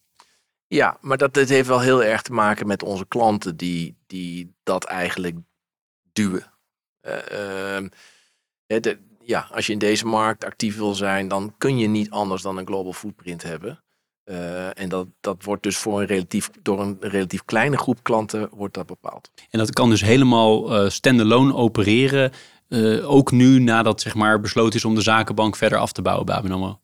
[0.73, 4.55] Ja, maar dat, dat heeft wel heel erg te maken met onze klanten die, die
[4.63, 5.37] dat eigenlijk
[6.13, 6.53] duwen.
[7.07, 7.89] Uh,
[9.21, 12.57] ja, als je in deze markt actief wil zijn, dan kun je niet anders dan
[12.57, 13.83] een global footprint hebben.
[14.25, 18.49] Uh, en dat, dat wordt dus voor een relatief, door een relatief kleine groep klanten
[18.53, 19.31] wordt dat bepaald.
[19.51, 22.33] En dat kan dus helemaal uh, standalone opereren,
[23.03, 26.35] ook nu nadat zeg maar, besloten is om de zakenbank verder af te bouwen bij
[26.35, 26.77] ABN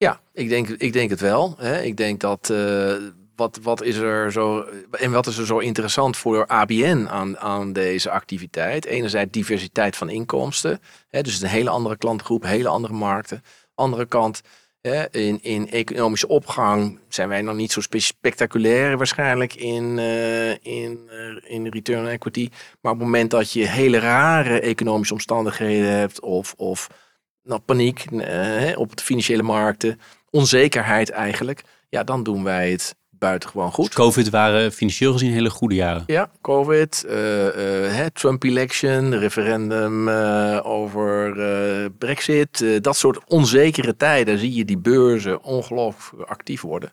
[0.00, 1.54] ja, ik denk, ik denk het wel.
[1.58, 1.82] Hè.
[1.82, 2.94] Ik denk dat uh,
[3.36, 7.72] wat, wat is er zo en wat is er zo interessant voor ABN aan, aan
[7.72, 8.84] deze activiteit?
[8.84, 13.42] Enerzijds diversiteit van inkomsten, hè, dus een hele andere klantgroep, hele andere markten.
[13.74, 14.42] Andere kant,
[14.80, 21.08] hè, in, in economische opgang zijn wij nog niet zo spectaculair waarschijnlijk in, uh, in,
[21.10, 22.48] uh, in return equity.
[22.80, 26.88] Maar op het moment dat je hele rare economische omstandigheden hebt of, of
[27.50, 33.72] nou, paniek uh, op de financiële markten, onzekerheid eigenlijk, ja, dan doen wij het buitengewoon
[33.72, 33.94] goed.
[33.94, 36.02] COVID waren financieel gezien hele goede jaren.
[36.06, 40.08] Ja, COVID, uh, uh, Trump-election, referendum
[40.58, 42.82] over Brexit.
[42.84, 46.92] dat soort onzekere tijden zie je die beurzen ongelooflijk actief worden.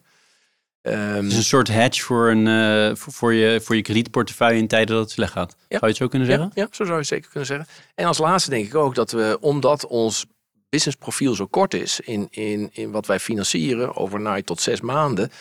[0.82, 4.96] Um, dus een soort hedge voor, een, voor, voor, je, voor je kredietportefeuille in tijden
[4.96, 5.56] dat het slecht gaat.
[5.68, 6.52] Zou je het zo kunnen zeggen?
[6.54, 7.68] Ja, ja, zo zou je het zeker kunnen zeggen.
[7.96, 10.26] En als laatste denk ik ook dat we, omdat ons
[10.70, 15.32] businessprofiel zo kort is in, in, in wat wij financieren, overnight tot zes maanden,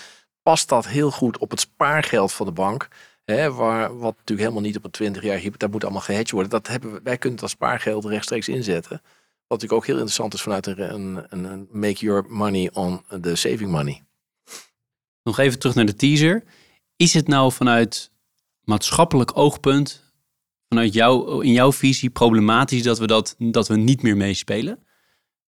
[0.43, 2.89] past dat heel goed op het spaargeld van de bank.
[3.25, 6.51] Hè, waar, wat natuurlijk helemaal niet op een 20 jaar dat moet allemaal gehedged worden.
[6.51, 9.01] Dat hebben wij kunnen dat spaargeld rechtstreeks inzetten.
[9.47, 13.35] Wat natuurlijk ook heel interessant is vanuit een, een, een make your money on the
[13.35, 14.03] saving money.
[15.23, 16.45] Nog even terug naar de teaser.
[16.97, 18.11] Is het nou vanuit
[18.65, 20.13] maatschappelijk oogpunt,
[20.69, 24.86] vanuit jou, in jouw visie, problematisch dat we, dat, dat we niet meer meespelen?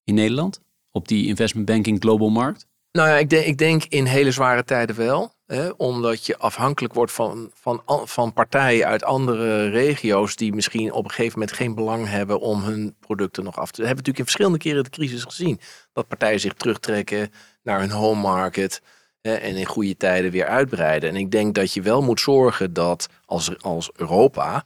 [0.09, 0.61] In Nederland?
[0.91, 2.67] Op die investment banking global markt?
[2.93, 5.33] Nou ja, ik denk, ik denk in hele zware tijden wel.
[5.47, 11.05] Hè, omdat je afhankelijk wordt van, van, van partijen uit andere regio's die misschien op
[11.05, 13.81] een gegeven moment geen belang hebben om hun producten nog af te.
[13.81, 15.61] We hebben natuurlijk in verschillende keren de crisis gezien.
[15.93, 17.31] Dat partijen zich terugtrekken
[17.63, 18.83] naar hun home market
[19.21, 21.09] hè, en in goede tijden weer uitbreiden.
[21.09, 24.65] En ik denk dat je wel moet zorgen dat als, als Europa,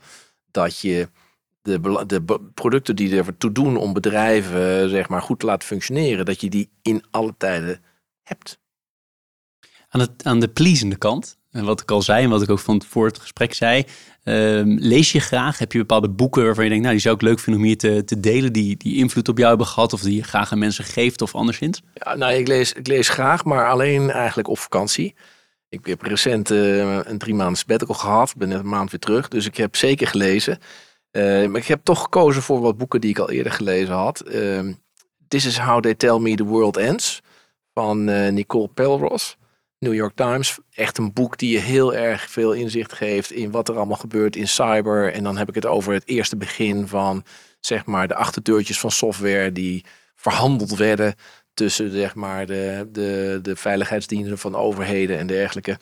[0.50, 1.08] dat je
[1.62, 6.40] de, de producten die ertoe doen om bedrijven zeg maar, goed te laten functioneren, dat
[6.40, 7.80] je die in alle tijden
[8.22, 8.60] hebt.
[9.88, 12.58] Aan, het, aan de pleasende kant, en wat ik al zei en wat ik ook
[12.58, 13.84] van voor het gesprek zei,
[14.22, 15.58] ehm, lees je graag?
[15.58, 17.78] Heb je bepaalde boeken waarvan je denkt, nou die zou ik leuk vinden om hier
[17.78, 20.58] te, te delen, die, die invloed op jou hebben gehad of die je graag aan
[20.58, 21.82] mensen geeft of anderszins?
[21.94, 25.14] Ja, nou, ik lees, ik lees graag, maar alleen eigenlijk op vakantie.
[25.68, 29.28] Ik heb recent uh, een drie maanden sabbatical gehad, ben net een maand weer terug,
[29.28, 30.58] dus ik heb zeker gelezen.
[31.12, 34.24] Uh, maar ik heb toch gekozen voor wat boeken die ik al eerder gelezen had.
[34.26, 34.72] Uh,
[35.28, 37.22] This is How They Tell Me The World Ends
[37.74, 39.36] van uh, Nicole Pelros.
[39.78, 40.58] New York Times.
[40.74, 44.36] Echt een boek die je heel erg veel inzicht geeft in wat er allemaal gebeurt
[44.36, 45.12] in cyber.
[45.12, 47.24] En dan heb ik het over het eerste begin van
[47.60, 49.84] zeg maar de achterdeurtjes van software die
[50.14, 51.14] verhandeld werden
[51.54, 55.78] tussen zeg maar de, de, de veiligheidsdiensten van overheden en dergelijke.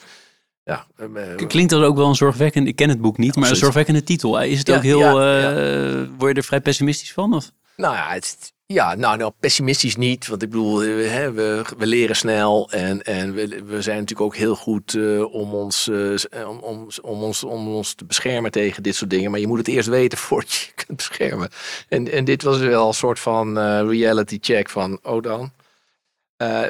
[0.70, 3.56] Ja, uh, Klinkt dat ook wel een zorgwekkend, ik ken het boek niet, maar een
[3.56, 4.40] zorgwekkende titel.
[4.40, 7.34] Is het ook heel, uh, word je er vrij pessimistisch van?
[7.34, 7.50] Of?
[7.76, 11.86] Nou ja, het, ja nou, nou, pessimistisch niet, want ik bedoel, eh, hè, we, we
[11.86, 16.14] leren snel en, en we, we zijn natuurlijk ook heel goed uh, om, ons, uh,
[16.48, 19.30] om, om, om, ons, om ons te beschermen tegen dit soort dingen.
[19.30, 21.50] Maar je moet het eerst weten voordat je kunt beschermen.
[21.88, 23.58] En, en dit was wel een soort van
[23.88, 25.52] reality check van, oh dan.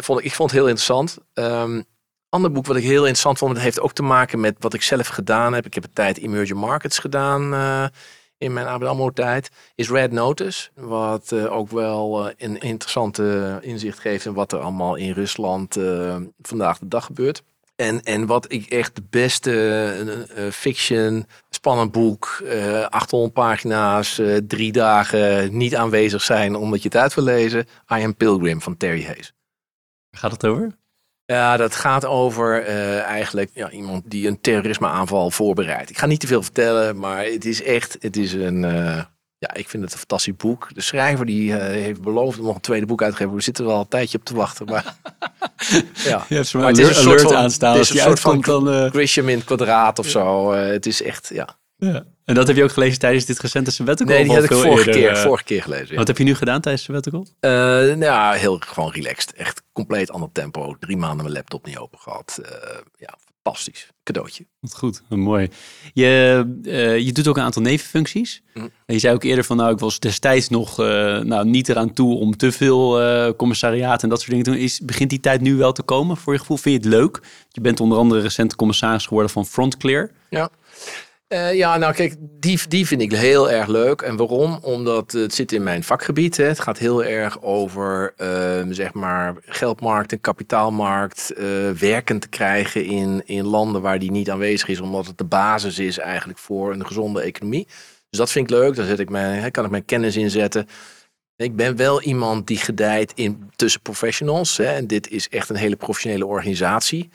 [0.00, 1.18] vond, ik vond het heel interessant.
[1.34, 1.84] Um,
[2.30, 4.82] Ander boek wat ik heel interessant vond, dat heeft ook te maken met wat ik
[4.82, 5.66] zelf gedaan heb.
[5.66, 7.86] Ik heb een tijd emerging markets gedaan uh,
[8.38, 9.50] in mijn ABN tijd.
[9.74, 14.58] Is Red Notice, wat uh, ook wel uh, een interessante inzicht geeft in wat er
[14.58, 15.78] allemaal in Rusland
[16.42, 17.42] vandaag de dag gebeurt.
[17.76, 22.42] En, en wat ik echt de beste fiction, spannend boek,
[22.88, 27.66] 800 pagina's, drie dagen niet aanwezig zijn omdat je het uit wil lezen.
[27.92, 29.32] I Am Pilgrim van Terry Hayes.
[30.10, 30.78] Gaat het over?
[31.30, 35.90] Ja, dat gaat over uh, eigenlijk ja, iemand die een terrorismeaanval voorbereidt.
[35.90, 39.02] Ik ga niet te veel vertellen, maar het is echt, het is een, uh,
[39.38, 40.68] ja, ik vind het een fantastisch boek.
[40.74, 43.34] De schrijver die uh, heeft beloofd om nog een tweede boek uit te geven.
[43.34, 44.84] We zitten er al een tijdje op te wachten, maar
[46.10, 46.24] ja.
[46.28, 47.72] Je hebt het is een soort van, aanstaan.
[47.72, 50.52] Het is een soort van dan, Grisham in het kwadraat of zo.
[50.52, 51.48] het is echt, ja.
[51.76, 52.04] ja.
[52.30, 54.14] En dat heb je ook gelezen tijdens dit recente sabbatical?
[54.14, 55.88] Nee, die heb ik vorige keer, vorige keer gelezen.
[55.90, 55.96] Ja.
[55.96, 57.26] Wat heb je nu gedaan tijdens sabbatical?
[57.40, 59.32] Uh, nou ja, heel gewoon relaxed.
[59.32, 60.76] Echt compleet ander tempo.
[60.80, 62.38] Drie maanden mijn laptop niet open gehad.
[62.42, 62.48] Uh,
[62.98, 63.88] ja, fantastisch.
[64.02, 64.46] Cadeautje.
[64.60, 65.48] Wat goed, mooi.
[65.92, 68.42] Je, uh, je doet ook een aantal nevenfuncties.
[68.54, 68.70] Mm.
[68.86, 72.36] Je zei ook eerder van, nou, ik was destijds nog nou, niet eraan toe om
[72.36, 74.60] te veel commissariaat en dat soort dingen te doen.
[74.60, 76.56] Is, begint die tijd nu wel te komen voor je gevoel?
[76.56, 77.20] Vind je het leuk?
[77.48, 80.10] Je bent onder andere recent commissaris geworden van Frontclear.
[80.30, 80.50] Ja.
[81.32, 84.02] Uh, ja, nou kijk, die, die vind ik heel erg leuk.
[84.02, 84.58] En waarom?
[84.62, 86.36] Omdat het zit in mijn vakgebied.
[86.36, 86.44] Hè.
[86.44, 93.22] Het gaat heel erg over uh, zeg maar geldmarkt en kapitaalmarkt uh, te krijgen in,
[93.24, 94.80] in landen waar die niet aanwezig is.
[94.80, 97.66] Omdat het de basis is eigenlijk voor een gezonde economie.
[98.08, 98.74] Dus dat vind ik leuk.
[98.74, 100.66] Daar zet ik mijn, kan ik mijn kennis in zetten.
[101.36, 104.56] Ik ben wel iemand die gedijt in tussen professionals.
[104.56, 104.64] Hè.
[104.64, 107.10] En dit is echt een hele professionele organisatie.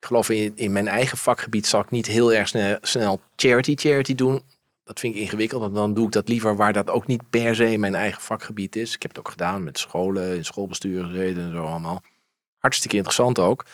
[0.00, 2.48] Ik geloof in, in mijn eigen vakgebied zal ik niet heel erg
[2.82, 4.42] snel, charity charity doen.
[4.84, 7.54] Dat vind ik ingewikkeld, want dan doe ik dat liever waar dat ook niet per
[7.54, 8.94] se mijn eigen vakgebied is.
[8.94, 12.02] Ik heb het ook gedaan met scholen, in schoolbesturen gezeten en zo allemaal.
[12.58, 13.64] Hartstikke interessant ook.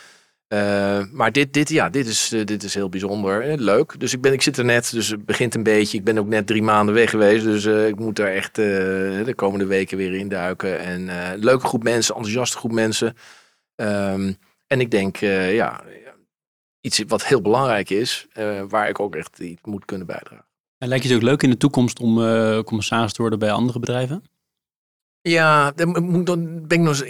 [0.53, 3.49] Uh, maar dit, dit, ja, dit, is, uh, dit is heel bijzonder.
[3.49, 3.99] Uh, leuk.
[3.99, 5.97] Dus ik, ben, ik zit er net, dus het begint een beetje.
[5.97, 7.43] Ik ben ook net drie maanden weg geweest.
[7.43, 10.79] Dus ik moet daar echt de komende weken weer in duiken.
[10.79, 11.09] En
[11.39, 13.17] leuke groep mensen, enthousiaste groep mensen.
[13.75, 15.83] Um, en ik denk, ja,
[16.83, 20.45] iets wat heel belangrijk is, uh, waar ik ook echt iets moet kunnen bijdragen.
[20.77, 23.51] En lijkt je het ook leuk in de toekomst om uh, commissaris te worden bij
[23.51, 24.23] andere bedrijven?
[25.21, 25.93] Ja, dan
[26.67, 27.03] ben ik nog.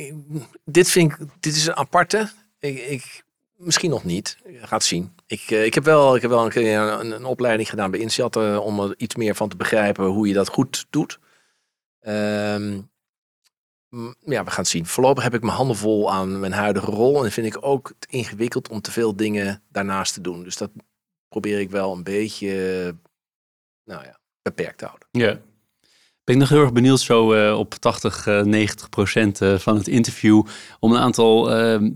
[0.65, 2.31] Dit vind ik, dit is een aparte.
[2.59, 3.23] Ik, ik
[3.55, 4.37] misschien nog niet.
[4.61, 5.15] Gaat zien.
[5.25, 7.99] Ik, uh, ik heb wel, ik heb wel een, keer een, een opleiding gedaan bij
[7.99, 11.19] Insiat om er iets meer van te begrijpen hoe je dat goed doet.
[12.07, 12.91] Um,
[14.19, 14.85] ja, we gaan het zien.
[14.85, 17.25] Voorlopig heb ik mijn handen vol aan mijn huidige rol.
[17.25, 20.43] En vind ik ook het ingewikkeld om te veel dingen daarnaast te doen.
[20.43, 20.71] Dus dat
[21.27, 22.95] probeer ik wel een beetje
[23.83, 25.07] nou ja, beperkt te houden.
[25.11, 25.39] Ja.
[26.23, 29.77] Ben ik nog heel erg benieuwd zo uh, op 80, uh, 90 procent uh, van
[29.77, 30.45] het interview
[30.79, 31.45] om een aantal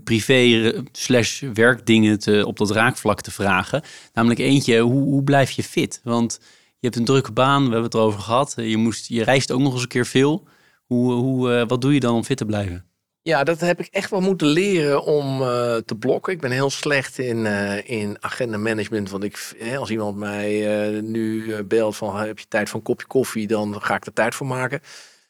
[0.04, 3.82] privé slash werkdingen te, op dat raakvlak te vragen.
[4.12, 6.00] Namelijk eentje, hoe, hoe blijf je fit?
[6.04, 6.38] Want
[6.80, 8.54] je hebt een drukke baan, we hebben het erover gehad.
[8.56, 10.48] Je, moest, je reist ook nog eens een keer veel.
[10.88, 12.84] Hoe, hoe, uh, wat doe je dan om fit te blijven?
[13.22, 16.32] Ja, dat heb ik echt wel moeten leren om uh, te blokken.
[16.32, 19.10] Ik ben heel slecht in, uh, in agenda management.
[19.10, 20.60] Want ik, als iemand mij
[21.00, 24.34] nu belt van heb je tijd voor een kopje koffie, dan ga ik er tijd
[24.34, 24.80] voor maken.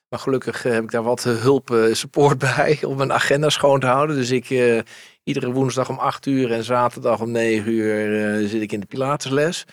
[0.08, 4.16] Maar gelukkig heb ik daar wat hulp, support bij om mijn agenda schoon te houden.
[4.16, 4.48] Dus ik
[5.24, 9.66] iedere woensdag om 8 uur en zaterdag om 9 uur zit ik in de Pilatesles.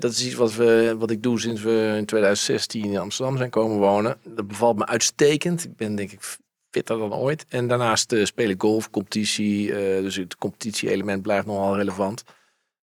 [0.00, 3.50] Dat is iets wat, we, wat ik doe sinds we in 2016 in Amsterdam zijn
[3.50, 4.18] komen wonen.
[4.24, 5.64] Dat bevalt me uitstekend.
[5.64, 6.38] Ik ben denk ik
[6.70, 7.44] fitter dan ooit.
[7.48, 9.68] En daarnaast uh, speel ik golf, competitie.
[9.68, 12.22] Uh, dus het competitie-element blijft nogal relevant.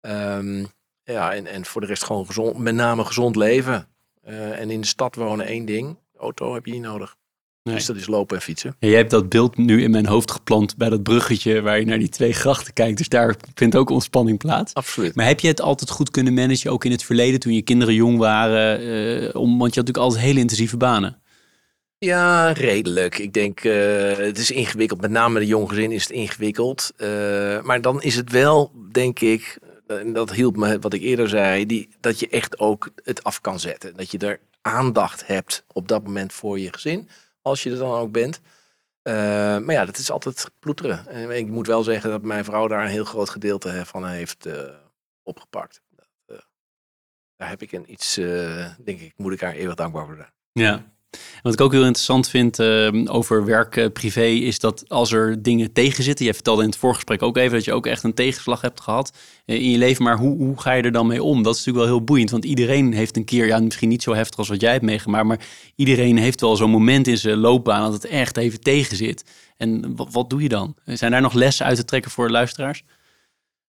[0.01, 0.67] Um,
[1.03, 3.89] ja, en, en voor de rest gewoon gezond, met name gezond leven.
[4.29, 5.99] Uh, en in de stad wonen één ding.
[6.17, 7.17] Auto heb je niet nodig.
[7.65, 7.75] Nee.
[7.75, 8.77] Dus dat is lopen en fietsen.
[8.79, 11.87] Ja, jij hebt dat beeld nu in mijn hoofd geplant bij dat bruggetje waar je
[11.87, 12.99] naar die twee grachten kijkt.
[12.99, 14.75] Dus daar vindt ook ontspanning plaats.
[14.75, 15.15] Absoluut.
[15.15, 17.95] Maar heb je het altijd goed kunnen managen, ook in het verleden toen je kinderen
[17.95, 18.83] jong waren?
[18.83, 21.21] Uh, om, want je had natuurlijk altijd hele intensieve banen.
[21.99, 23.19] Ja, redelijk.
[23.19, 23.73] Ik denk, uh,
[24.17, 25.01] het is ingewikkeld.
[25.01, 26.93] Met name de jong gezin is het ingewikkeld.
[26.97, 27.09] Uh,
[27.63, 31.67] maar dan is het wel, denk ik, en dat hielp me wat ik eerder zei,
[31.67, 33.97] die, dat je echt ook het af kan zetten.
[33.97, 37.09] Dat je er aandacht hebt op dat moment voor je gezin
[37.45, 38.41] als je er dan ook bent.
[39.03, 39.15] Uh,
[39.59, 41.07] maar ja, dat is altijd ploeteren.
[41.07, 44.47] En ik moet wel zeggen dat mijn vrouw daar een heel groot gedeelte van heeft
[44.47, 44.69] uh,
[45.23, 45.83] opgepakt.
[46.27, 46.37] Uh,
[47.37, 48.15] daar heb ik een iets,
[48.85, 50.33] denk ik, moet ik haar eeuwig dankbaar voor zijn.
[50.53, 50.94] Ja,
[51.43, 55.73] wat ik ook heel interessant vind uh, over werk-privé uh, is dat als er dingen
[55.73, 56.27] tegenzitten.
[56.27, 59.13] Je vertelde in het voorgesprek ook even dat je ook echt een tegenslag hebt gehad
[59.47, 60.05] uh, in je leven.
[60.05, 61.43] Maar hoe, hoe ga je er dan mee om?
[61.43, 62.31] Dat is natuurlijk wel heel boeiend.
[62.31, 65.27] Want iedereen heeft een keer, ja, misschien niet zo heftig als wat jij hebt meegemaakt.
[65.27, 65.47] Maar
[65.77, 69.25] iedereen heeft wel zo'n moment in zijn loopbaan dat het echt even tegenzit.
[69.57, 70.75] En wat, wat doe je dan?
[70.85, 72.83] Zijn daar nog lessen uit te trekken voor luisteraars?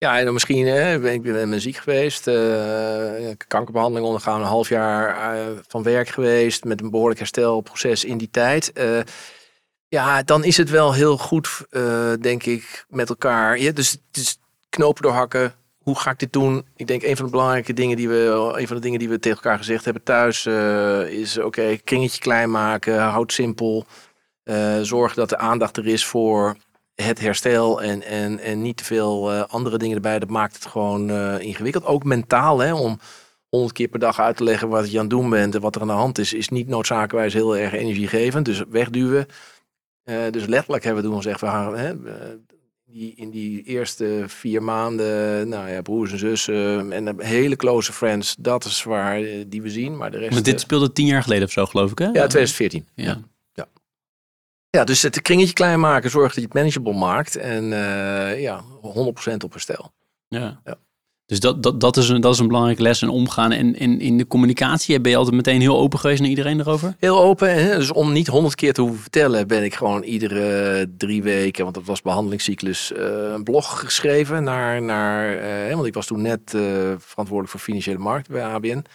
[0.05, 4.69] Ja, en dan misschien, hè, ik ben, ben ziek geweest, uh, kankerbehandeling ondergaan, een half
[4.69, 8.73] jaar uh, van werk geweest, met een behoorlijk herstelproces in die tijd.
[9.87, 11.65] Ja, dan is het wel heel goed,
[12.19, 13.57] denk ik, met elkaar.
[13.57, 14.37] Dus, dus
[14.69, 16.65] knopen doorhakken, hoe ga ik dit doen?
[16.75, 19.19] Ik denk een van de belangrijke dingen die we, een van de dingen die we
[19.19, 20.45] tegen elkaar gezegd hebben thuis,
[21.09, 23.85] is oké, kringetje klein maken, houd simpel.
[24.81, 26.55] zorg dat de aandacht er is voor
[26.95, 30.65] het herstel en, en, en niet te veel uh, andere dingen erbij, dat maakt het
[30.65, 31.85] gewoon uh, ingewikkeld.
[31.85, 32.99] Ook mentaal, hè, om
[33.49, 35.75] honderd keer per dag uit te leggen wat je aan het doen bent en wat
[35.75, 38.45] er aan de hand is, is niet noodzakelijkerwijs heel erg energiegevend.
[38.45, 39.25] Dus wegduwen.
[40.05, 41.93] Uh, dus letterlijk hebben we toen gezegd, we gaan, hè,
[42.85, 48.35] die, in die eerste vier maanden, nou ja, broers en zussen en hele close friends,
[48.39, 49.97] dat is waar die we zien.
[49.97, 50.31] Maar de rest.
[50.31, 52.05] Maar dit speelde tien jaar geleden of zo, geloof ik, hè?
[52.05, 52.87] Ja, 2014.
[52.93, 53.21] ja.
[54.75, 54.83] Ja.
[54.83, 57.35] Dus het kringetje klein maken, zorg dat je het manageable maakt.
[57.35, 58.63] En uh, ja,
[59.33, 59.91] 100% op herstel.
[60.27, 60.61] Ja.
[60.63, 60.77] ja.
[61.25, 63.51] Dus dat, dat, dat, is een, dat is een belangrijke les en omgaan.
[63.51, 66.95] En, en in de communicatie ben je altijd meteen heel open geweest naar iedereen erover?
[66.99, 67.53] Heel open.
[67.63, 67.77] Hè?
[67.77, 71.75] Dus om niet honderd keer te hoeven vertellen, ben ik gewoon iedere drie weken, want
[71.75, 76.41] dat was behandelingscyclus, uh, een blog geschreven naar, naar uh, want ik was toen net
[76.97, 78.85] verantwoordelijk voor financiële markt bij ABN.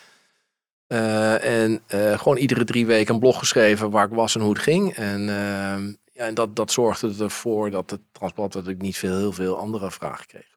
[0.92, 4.52] Uh, en uh, gewoon iedere drie weken een blog geschreven waar ik was en hoe
[4.52, 4.94] het ging.
[4.94, 9.32] En, uh, ja, en dat, dat zorgde ervoor dat het transport ik niet veel, heel
[9.32, 10.48] veel andere vragen kreeg.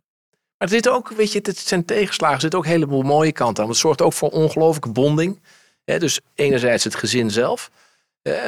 [0.57, 3.31] Maar er zit ook, weet je, het zijn tegenslagen, er zitten ook een heleboel mooie
[3.31, 3.69] kanten aan.
[3.69, 5.41] Het zorgt ook voor ongelooflijke bonding.
[5.85, 7.71] Dus enerzijds het gezin zelf,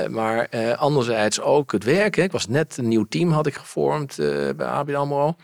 [0.10, 2.18] maar anderzijds ook het werk.
[2.18, 4.16] Ik was net een nieuw team had ik gevormd
[4.56, 5.36] bij ABN AMRO.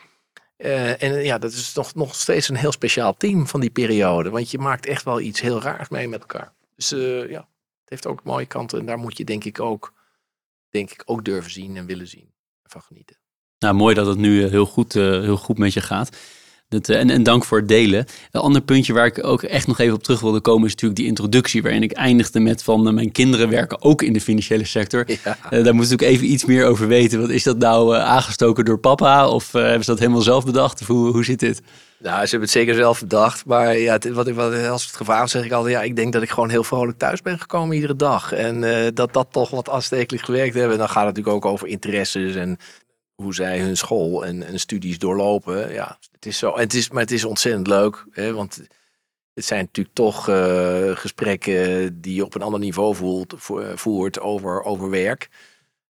[0.64, 4.30] Uh, en ja, dat is nog, nog steeds een heel speciaal team van die periode.
[4.30, 6.53] Want je maakt echt wel iets heel raars mee met elkaar.
[6.76, 8.80] Dus uh, ja, het heeft ook mooie kanten.
[8.80, 9.93] En daar moet je denk ik ook,
[10.70, 12.30] denk ik ook durven zien en willen zien.
[12.64, 13.18] Van genieten.
[13.59, 16.18] Nou, mooi dat het nu heel goed, heel goed met je gaat.
[16.72, 18.05] Dat, en, en dank voor het delen.
[18.32, 20.99] Een ander puntje waar ik ook echt nog even op terug wilde komen, is natuurlijk
[20.99, 24.65] die introductie, waarin ik eindigde met van uh, mijn kinderen werken ook in de financiële
[24.65, 25.05] sector.
[25.24, 25.38] Ja.
[25.51, 27.19] Uh, daar moet ik even iets meer over weten.
[27.19, 29.30] Wat is dat nou uh, aangestoken door papa?
[29.30, 30.82] Of hebben ze dat helemaal zelf bedacht?
[30.82, 31.61] Of hoe, hoe zit dit?
[31.99, 33.45] Nou, ze hebben het zeker zelf bedacht.
[33.45, 36.22] Maar ja, wat ik, wat, als het gevraagd zeg ik altijd, ja, ik denk dat
[36.22, 38.34] ik gewoon heel vrolijk thuis ben gekomen iedere dag.
[38.34, 40.78] En dat dat toch wat aanstekelijk gewerkt hebben.
[40.78, 42.57] dan gaat het natuurlijk ook over interesses en
[43.22, 45.74] hoe zij hun school en, en studies doorlopen.
[45.74, 46.57] Ja, het is zo.
[46.57, 48.05] Het is, maar het is ontzettend leuk.
[48.11, 48.61] Hè, want
[49.34, 53.34] het zijn natuurlijk toch uh, gesprekken die je op een ander niveau voelt,
[53.76, 55.30] voert over, over werk.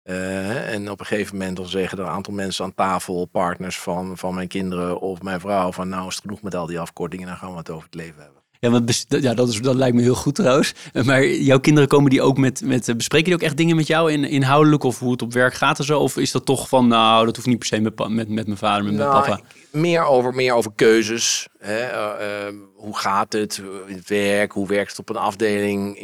[0.03, 3.79] Uh, en op een gegeven moment dan zeggen er een aantal mensen aan tafel, partners
[3.79, 6.79] van, van mijn kinderen of mijn vrouw, van nou is het genoeg met al die
[6.79, 8.40] afkortingen, dan gaan we het over het leven hebben.
[8.61, 10.73] Ja, want ja, dat, is, dat lijkt me heel goed trouwens.
[11.05, 14.11] Maar jouw kinderen komen die ook met, met bespreken die ook echt dingen met jou
[14.11, 15.99] in, inhoudelijk of hoe het op werk gaat en zo?
[15.99, 18.57] Of is dat toch van, nou, dat hoeft niet per se met, met, met mijn
[18.57, 19.41] vader, met nou, mijn papa?
[19.71, 21.47] Meer over, meer over keuzes.
[21.57, 21.91] Hè?
[21.91, 24.51] Uh, uh, hoe gaat het in het werk?
[24.51, 25.97] Hoe werkt het op een afdeling?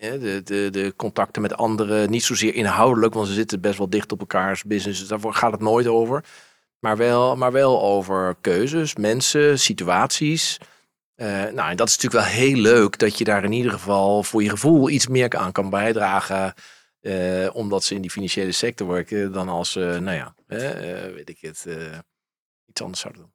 [0.00, 2.10] De, de, de contacten met anderen.
[2.10, 4.98] Niet zozeer inhoudelijk, want ze zitten best wel dicht op elkaars business.
[4.98, 6.24] Dus daarvoor gaat het nooit over.
[6.78, 10.58] Maar wel, maar wel over keuzes, mensen, situaties.
[11.20, 14.22] Uh, nou, en dat is natuurlijk wel heel leuk dat je daar in ieder geval
[14.22, 16.54] voor je gevoel iets meer aan kan bijdragen.
[17.00, 20.34] Uh, omdat ze in die financiële sector werken, dan als uh, nou ja,
[21.14, 21.66] weet ik het,
[22.66, 23.32] iets anders zouden doen.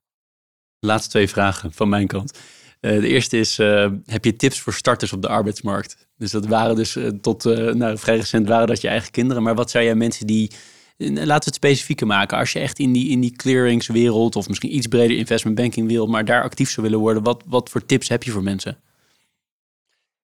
[0.79, 2.39] Laatste twee vragen van mijn kant.
[2.79, 3.57] de eerste is,
[4.05, 6.07] heb je tips voor starters op de arbeidsmarkt?
[6.17, 9.43] Dus dat waren dus tot nou, vrij recent waren dat je eigen kinderen.
[9.43, 10.51] Maar wat zou jij mensen die
[10.97, 12.37] laten we het specifieker maken.
[12.37, 16.07] Als je echt in die, in die clearingswereld of misschien iets breder investment banking wil,
[16.07, 18.77] maar daar actief zou willen worden, wat, wat voor tips heb je voor mensen?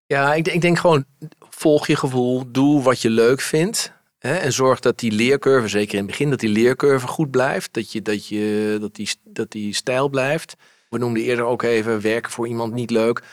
[0.05, 1.05] Ja, ik, ik denk gewoon
[1.49, 3.97] volg je gevoel, doe wat je leuk vindt.
[4.19, 7.73] En zorg dat die leercurve, zeker in het begin, dat die leercurve goed blijft.
[7.73, 10.55] Dat, je, dat, je, dat, die, dat die stijl blijft.
[10.89, 13.23] We noemden eerder ook even werken voor iemand niet leuk.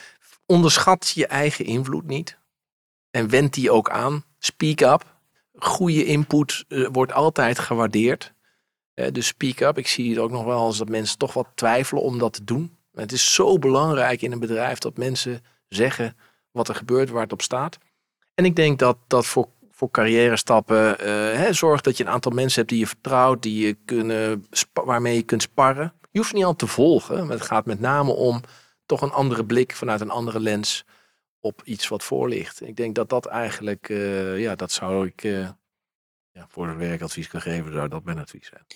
[0.47, 2.39] Onderschat je eigen invloed niet.
[3.11, 4.24] En wend die ook aan.
[4.39, 5.16] Speak up
[5.59, 8.34] goede input uh, wordt altijd gewaardeerd.
[8.94, 9.78] Uh, dus speak up.
[9.78, 12.44] Ik zie het ook nog wel als dat mensen toch wat twijfelen om dat te
[12.44, 12.76] doen.
[12.94, 16.16] Het is zo belangrijk in een bedrijf dat mensen zeggen
[16.50, 17.78] wat er gebeurt, waar het op staat.
[18.34, 20.96] En ik denk dat dat voor, voor carrière stappen
[21.36, 25.14] hè, zorgt dat je een aantal mensen hebt die je vertrouwt, die je kunnen, waarmee
[25.14, 25.92] je kunt sparren.
[26.11, 28.40] Je hoeft niet al te volgen, het gaat met name om
[28.86, 30.84] toch een andere blik vanuit een andere lens
[31.47, 32.68] op iets wat voor ligt.
[32.68, 35.49] Ik denk dat dat eigenlijk, uh, ja, dat zou ik uh,
[36.32, 38.66] ja, voor een werkadvies kan geven, zou dat mijn advies zijn.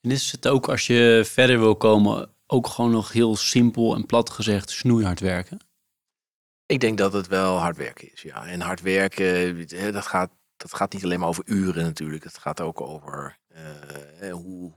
[0.00, 4.06] En is het ook als je verder wil komen, ook gewoon nog heel simpel en
[4.06, 5.58] plat gezegd, snoeihard werken?
[6.66, 8.46] Ik denk dat het wel hard werken is, ja.
[8.46, 12.24] En hard werken, dat gaat, dat gaat niet alleen maar over uren natuurlijk.
[12.24, 13.38] Het gaat ook over
[14.20, 14.72] uh, hoe,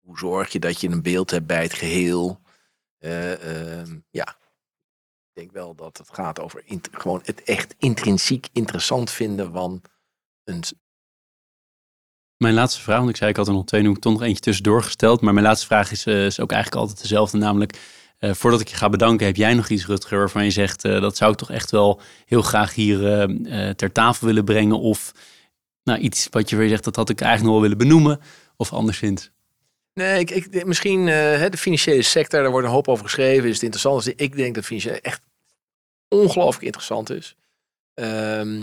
[0.00, 2.40] hoe zorg je dat je een beeld hebt bij het geheel?
[2.98, 4.36] Eh, ehm, ja,
[5.38, 6.62] denk wel dat het gaat over
[6.92, 9.82] gewoon het echt intrinsiek interessant vinden van
[10.44, 10.62] een
[12.36, 14.22] Mijn laatste vraag, want ik zei ik had er nog twee, nu ik toch nog
[14.22, 15.20] eentje tussendoor gesteld.
[15.20, 17.38] Maar mijn laatste vraag is, eh, is ook eigenlijk altijd dezelfde.
[17.38, 17.78] Namelijk,
[18.18, 21.00] eh, voordat ik je ga bedanken, heb jij nog iets, Rutger, waarvan je zegt, eh,
[21.00, 22.98] dat zou ik toch echt wel heel graag hier
[23.76, 24.78] ter tafel willen brengen?
[24.78, 25.12] Of
[25.82, 28.20] nou, iets wat je weer zegt, dat had ik eigenlijk nog wel willen benoemen.
[28.56, 29.30] Of anderszins.
[29.94, 33.48] Nee, ik, ik, misschien de financiële sector, daar wordt een hoop over geschreven.
[33.48, 34.04] Is het interessant?
[34.04, 35.20] Dus ik denk dat financieel echt
[36.08, 37.36] ongelooflijk interessant is.
[37.94, 38.62] Ehm,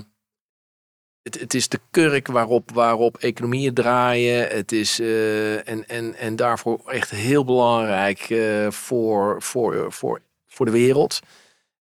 [1.21, 4.47] het, het is de kurk waarop, waarop economieën draaien.
[4.47, 10.65] Het is eh, en, en, en daarvoor echt heel belangrijk eh, voor, voor, voor, voor
[10.65, 11.19] de wereld.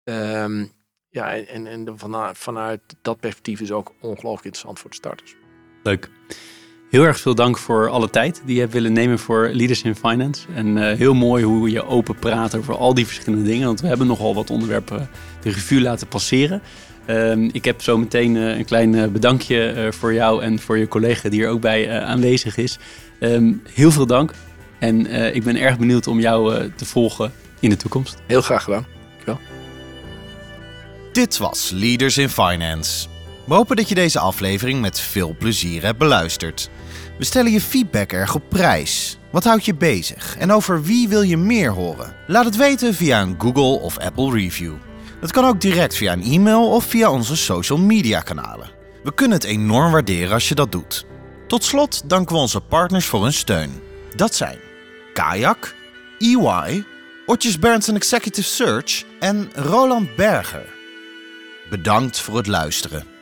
[0.05, 0.67] Ehm,
[1.09, 5.37] ja, en, en vanuit, vanuit dat perspectief is ook ongelooflijk interessant voor de starters.
[5.83, 6.11] Leuk.
[6.95, 9.95] Heel erg veel dank voor alle tijd die je hebt willen nemen voor Leaders in
[9.95, 10.47] Finance.
[10.55, 13.67] En eh, heel mooi hoe je open praat over al die verschillende dingen.
[13.67, 15.09] Want we hebben nogal wat onderwerpen
[15.43, 16.63] de revue laten passeren.
[17.07, 20.79] Ehm, ik heb zo meteen eh, een klein eh, bedankje eh, voor jou en voor
[20.79, 22.79] je collega die er ook bij eh, aanwezig is.
[23.19, 24.33] Ehm, heel veel dank.
[24.79, 28.17] En eh, ik ben erg benieuwd om jou eh, te volgen in de toekomst.
[28.27, 28.87] Heel graag gedaan.
[31.13, 33.07] Dit was Leaders in Finance.
[33.45, 36.71] We hopen dat je deze aflevering met veel plezier hebt beluisterd.
[37.19, 39.19] We stellen je feedback erg op prijs.
[39.31, 42.17] Wat houdt je bezig en over wie wil je meer horen?
[42.27, 44.75] Laat het weten via een Google of Apple review.
[45.21, 48.71] Dat kan ook direct via een e-mail of via onze social media kanalen.
[49.03, 51.07] We kunnen het enorm waarderen als je dat doet.
[51.47, 53.81] Tot slot danken we onze partners voor hun steun.
[54.17, 54.59] Dat zijn
[55.13, 55.75] Kayak,
[56.19, 56.85] EY,
[57.27, 60.67] Otjes Berndsen Executive Search en Roland Berger.
[61.71, 63.14] Bedankt voor het luisteren.